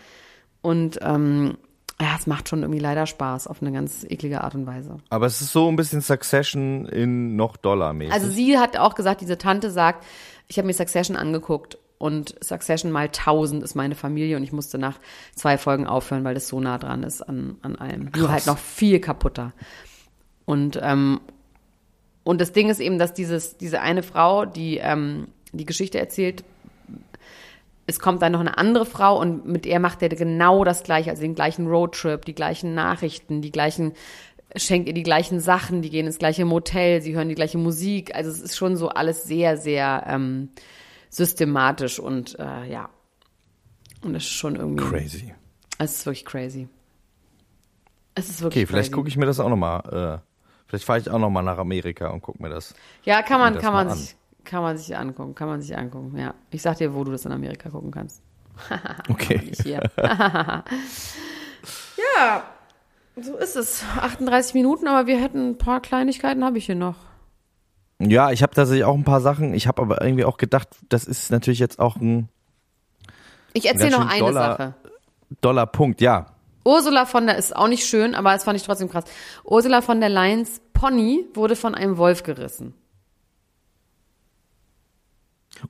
[0.61, 1.57] Und ähm,
[1.99, 4.97] ja, es macht schon irgendwie leider Spaß auf eine ganz eklige Art und Weise.
[5.09, 8.13] Aber es ist so ein bisschen Succession in noch Dollarmäßig.
[8.13, 10.05] Also sie hat auch gesagt, diese Tante sagt,
[10.47, 14.77] ich habe mir Succession angeguckt und Succession mal 1000 ist meine Familie und ich musste
[14.77, 14.99] nach
[15.33, 18.11] zwei Folgen aufhören, weil das so nah dran ist an, an allem.
[18.15, 19.53] Nur halt noch viel kaputter.
[20.45, 21.21] Und, ähm,
[22.28, 26.43] und das Ding ist eben, dass dieses, diese eine Frau, die ähm, die Geschichte erzählt,
[27.86, 31.09] es kommt dann noch eine andere Frau und mit der macht er genau das gleiche,
[31.09, 33.93] also den gleichen Roadtrip, die gleichen Nachrichten, die gleichen,
[34.57, 38.13] schenkt ihr die gleichen Sachen, die gehen ins gleiche Motel, sie hören die gleiche Musik.
[38.13, 40.49] Also es ist schon so alles sehr, sehr ähm,
[41.09, 42.89] systematisch und äh, ja.
[44.01, 44.84] Und es ist schon irgendwie.
[44.84, 45.34] Crazy.
[45.78, 46.67] Es ist wirklich crazy.
[48.15, 48.95] Es ist wirklich Okay, vielleicht crazy.
[48.95, 50.28] gucke ich mir das auch nochmal, äh,
[50.68, 52.74] vielleicht fahre ich auch nochmal nach Amerika und guck mir das.
[53.03, 53.97] Ja, kann man, kann mal man an.
[53.97, 56.34] sich, kann man sich angucken, kann man sich angucken, ja.
[56.51, 58.22] Ich sag dir, wo du das in Amerika gucken kannst.
[59.09, 59.51] Okay.
[61.97, 62.43] Ja,
[63.20, 63.84] so ist es.
[63.99, 66.95] 38 Minuten, aber wir hätten ein paar Kleinigkeiten, habe ich hier noch.
[67.99, 69.53] Ja, ich habe tatsächlich auch ein paar Sachen.
[69.53, 72.30] Ich habe aber irgendwie auch gedacht, das ist natürlich jetzt auch ein
[73.53, 74.74] Ich erzähle noch eine doller- Sache.
[75.41, 75.99] Dollarpunkt.
[75.99, 76.28] Ja,
[76.68, 79.05] Ursula von der ist auch nicht schön, aber das fand ich trotzdem krass.
[79.43, 82.74] Ursula von der Leyen's Pony wurde von einem Wolf gerissen.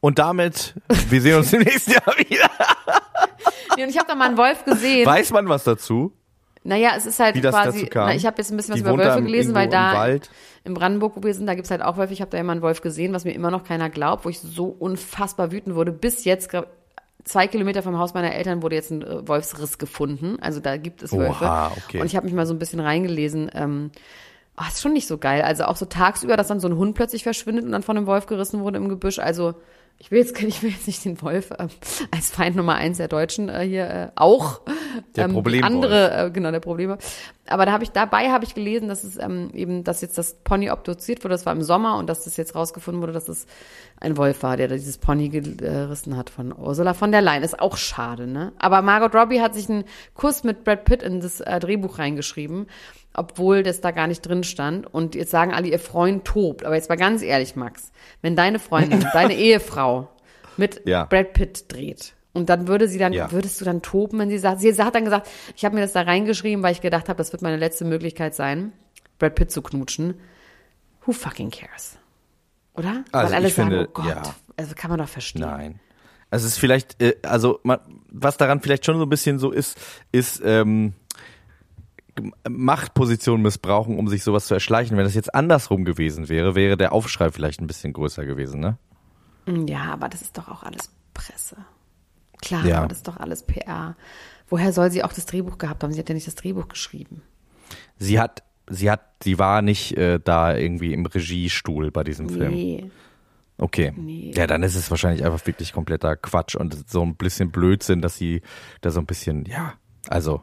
[0.01, 0.73] und damit,
[1.09, 2.49] wir sehen uns im nächsten Jahr wieder.
[3.77, 5.05] Nee, und ich habe da mal einen Wolf gesehen.
[5.05, 6.11] Weiß man was dazu?
[6.63, 8.09] Naja, es ist halt Wie das quasi, dazu kam?
[8.09, 9.93] Na, ich habe jetzt ein bisschen was Die über Wölfe im- gelesen, weil im da
[9.93, 10.29] Wald.
[10.65, 12.11] in Brandenburg, wo wir sind, da gibt's halt auch Wölfe.
[12.11, 14.39] Ich habe da immer einen Wolf gesehen, was mir immer noch keiner glaubt, wo ich
[14.39, 15.93] so unfassbar wütend wurde.
[15.93, 16.49] Bis jetzt,
[17.23, 20.37] zwei Kilometer vom Haus meiner Eltern wurde jetzt ein äh, Wolfsriss gefunden.
[20.41, 21.45] Also da gibt es Wölfe.
[21.45, 21.99] Oha, okay.
[21.99, 23.51] Und ich habe mich mal so ein bisschen reingelesen.
[23.53, 23.91] Ähm,
[24.57, 25.41] oh, ist schon nicht so geil.
[25.41, 28.07] Also auch so tagsüber, dass dann so ein Hund plötzlich verschwindet und dann von einem
[28.07, 29.19] Wolf gerissen wurde im Gebüsch.
[29.19, 29.55] Also
[29.99, 31.69] ich will jetzt, ich will jetzt nicht den Wolf ähm,
[32.11, 34.61] als Feind Nummer eins der Deutschen äh, hier äh, auch.
[35.15, 35.73] Der ähm, wie Problemwolf.
[35.73, 36.97] andere, äh, genau, der Probleme.
[37.47, 40.35] Aber da habe ich, dabei habe ich gelesen, dass es ähm, eben, dass jetzt das
[40.43, 43.47] Pony obduziert wurde, das war im Sommer und dass das jetzt rausgefunden wurde, dass es
[43.99, 47.43] ein Wolf war, der dieses Pony gerissen hat von Ursula von der Leyen.
[47.43, 48.51] Ist auch schade, ne?
[48.59, 52.67] Aber Margot Robbie hat sich einen Kuss mit Brad Pitt in das äh, Drehbuch reingeschrieben,
[53.17, 54.87] obwohl das da gar nicht drin stand.
[54.93, 56.63] Und jetzt sagen alle, ihr Freund tobt.
[56.63, 57.91] Aber jetzt mal ganz ehrlich, Max,
[58.21, 60.07] wenn deine Freundin, deine Ehefrau
[60.55, 61.03] mit Ja.
[61.05, 62.13] Brad Pitt dreht.
[62.33, 63.31] Und dann würde sie dann, Ja.
[63.31, 65.91] würdest du dann toben, wenn sie sagt, sie hat dann gesagt, ich habe mir das
[65.93, 68.71] da reingeschrieben, weil ich gedacht habe, das wird meine letzte Möglichkeit sein,
[69.19, 70.13] Brad Pitt zu knutschen.
[71.05, 71.97] Who fucking cares?
[72.75, 73.03] Oder?
[73.11, 74.21] Also Weil alle ich finde, sagen, oh Gott, ja.
[74.55, 75.41] also kann man doch verstehen.
[75.41, 75.79] Nein.
[76.29, 77.79] Es ist vielleicht, äh, also man,
[78.11, 79.77] was daran vielleicht schon so ein bisschen so ist,
[80.11, 80.93] ist ähm,
[82.49, 84.97] Machtposition missbrauchen, um sich sowas zu erschleichen.
[84.97, 88.77] Wenn das jetzt andersrum gewesen wäre, wäre der Aufschrei vielleicht ein bisschen größer gewesen, ne?
[89.67, 91.57] Ja, aber das ist doch auch alles Presse.
[92.41, 92.79] Klar, Ja.
[92.79, 93.95] aber das ist doch alles PR.
[94.49, 95.91] Woher soll sie auch das Drehbuch gehabt haben?
[95.93, 97.21] Sie hat ja nicht das Drehbuch geschrieben.
[97.97, 102.51] Sie hat, sie hat, sie war nicht äh, da irgendwie im Regiestuhl bei diesem Film.
[102.53, 102.91] Nee.
[103.57, 103.91] Okay.
[103.97, 104.31] Nee.
[104.35, 108.15] Ja, dann ist es wahrscheinlich einfach wirklich kompletter Quatsch und so ein bisschen Blödsinn, dass
[108.17, 108.41] sie
[108.81, 109.73] da so ein bisschen, ja.
[110.09, 110.41] Also,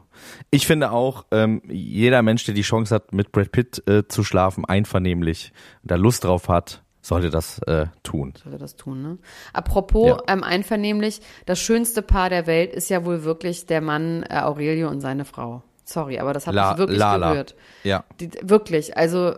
[0.51, 4.23] ich finde auch, ähm, jeder Mensch, der die Chance hat, mit Brad Pitt äh, zu
[4.23, 5.51] schlafen, einvernehmlich,
[5.83, 8.33] da Lust drauf hat, sollte das äh, tun.
[8.41, 9.17] sollte das tun, ne?
[9.53, 10.17] Apropos Ja.
[10.27, 14.89] ähm, einvernehmlich, das schönste Paar der Welt ist ja wohl wirklich der Mann äh, Aurelio
[14.89, 15.61] und seine Frau.
[15.83, 17.29] Sorry, aber das hat La- mich wirklich Lala.
[17.29, 17.55] gerührt.
[17.83, 18.03] Ja.
[18.19, 19.35] Die, wirklich, also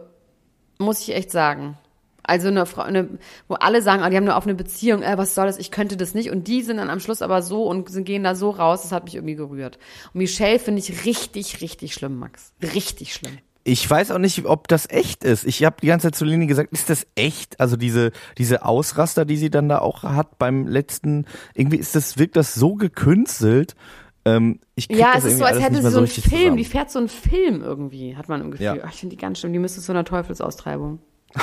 [0.80, 1.78] muss ich echt sagen.
[2.28, 3.10] Also eine Frau, eine,
[3.48, 5.98] wo alle sagen, ah, die haben eine offene Beziehung, äh, was soll das, ich könnte
[5.98, 6.30] das nicht.
[6.30, 9.06] Und die sind dann am Schluss aber so und gehen da so raus, das hat
[9.06, 9.80] mich irgendwie gerührt.
[10.14, 12.54] Und Michelle finde ich richtig, richtig schlimm, Max.
[12.62, 13.38] Richtig schlimm.
[13.64, 15.46] Ich weiß auch nicht, ob das echt ist.
[15.46, 17.60] Ich habe die ganze Zeit zu Lini gesagt, ist das echt?
[17.60, 22.18] Also diese diese Ausraster, die sie dann da auch hat beim letzten, irgendwie ist das
[22.18, 23.76] wirkt das so gekünstelt.
[24.24, 26.58] Ähm, ich Ja, es ist so, als hätte sie mehr so einen Film, zusammen.
[26.58, 28.66] die fährt so einen Film irgendwie, hat man im Gefühl.
[28.66, 28.76] Ja.
[28.86, 31.00] Ach, ich finde die ganz schlimm, die müsste zu einer Teufelsaustreibung.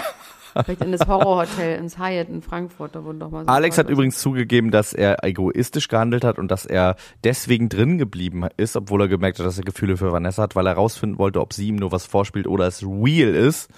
[0.65, 3.89] Vielleicht in das Horrorhotel ins Hyatt in Frankfurt, da wurden doch mal so Alex hat
[3.89, 9.03] übrigens zugegeben, dass er egoistisch gehandelt hat und dass er deswegen drin geblieben ist, obwohl
[9.03, 11.69] er gemerkt hat, dass er Gefühle für Vanessa hat, weil er rausfinden wollte, ob sie
[11.69, 13.69] ihm nur was vorspielt oder es real ist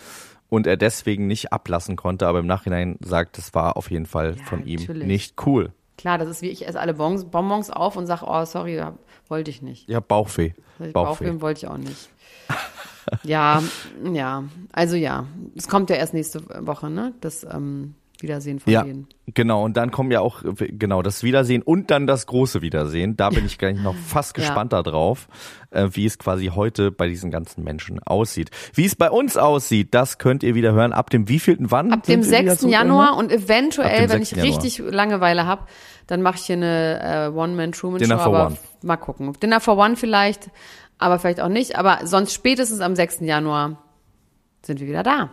[0.49, 4.37] und er deswegen nicht ablassen konnte, aber im Nachhinein sagt, es war auf jeden Fall
[4.39, 5.07] Ja, von ihm natürlich.
[5.07, 5.73] nicht cool.
[5.99, 8.83] Klar, das ist wie ich esse alle Bonbons, auf und sage, oh, sorry,
[9.29, 9.89] wollte ich nicht.
[9.89, 10.53] Ja, Bauchweh.
[10.79, 10.93] Bauchweh.
[10.93, 11.41] Bauchweh.
[11.41, 12.11] wollte ich auch nicht.
[13.23, 13.63] Ja,
[14.13, 15.27] ja, also ja,
[15.57, 17.15] es kommt ja erst nächste Woche, ne?
[17.21, 19.07] Das ähm, Wiedersehen von Ja, denen.
[19.35, 19.63] genau.
[19.63, 23.15] Und dann kommen ja auch, genau, das Wiedersehen und dann das große Wiedersehen.
[23.17, 24.43] Da bin ich gleich noch fast Ja.
[24.45, 25.29] gespannter drauf,
[25.71, 28.51] äh, wie es quasi heute bei diesen ganzen Menschen aussieht.
[28.73, 30.95] Wie es bei uns aussieht, das könnt ihr wieder hören.
[30.95, 31.93] Ab dem wievielten wann?
[31.93, 32.61] Ab dem sind wir wieder 6.
[32.63, 34.41] zurück, Januar und eventuell, wenn ich 6.
[34.43, 34.63] Januar.
[34.63, 35.65] richtig Langeweile habe,
[36.07, 38.03] dann mache ich hier eine äh, One-Man-Truman-Show.
[38.03, 38.57] Dinner for aber One.
[38.83, 39.33] Mal gucken.
[39.43, 40.49] Dinner for One vielleicht,
[40.99, 41.77] aber vielleicht auch nicht.
[41.77, 43.21] Aber sonst spätestens am 6.
[43.21, 43.83] Januar
[44.63, 45.31] sind wir wieder da.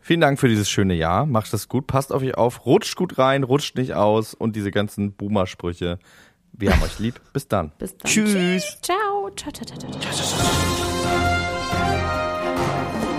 [0.00, 1.26] Vielen Dank für dieses schöne Jahr.
[1.26, 4.70] Macht das gut, passt auf euch auf, rutscht gut rein, rutscht nicht aus und diese
[4.70, 5.98] ganzen Boomer-Sprüche.
[6.52, 7.20] Wir haben euch lieb.
[7.32, 7.72] Bis dann.
[7.78, 8.10] Bis dann.
[8.10, 8.78] Tschüss.
[8.80, 9.30] Ciao.
[9.36, 10.00] Ciao, ciao, ciao, ciao.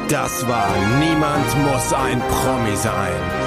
[0.09, 0.69] Das war
[0.99, 3.46] Niemand muss ein Promi sein.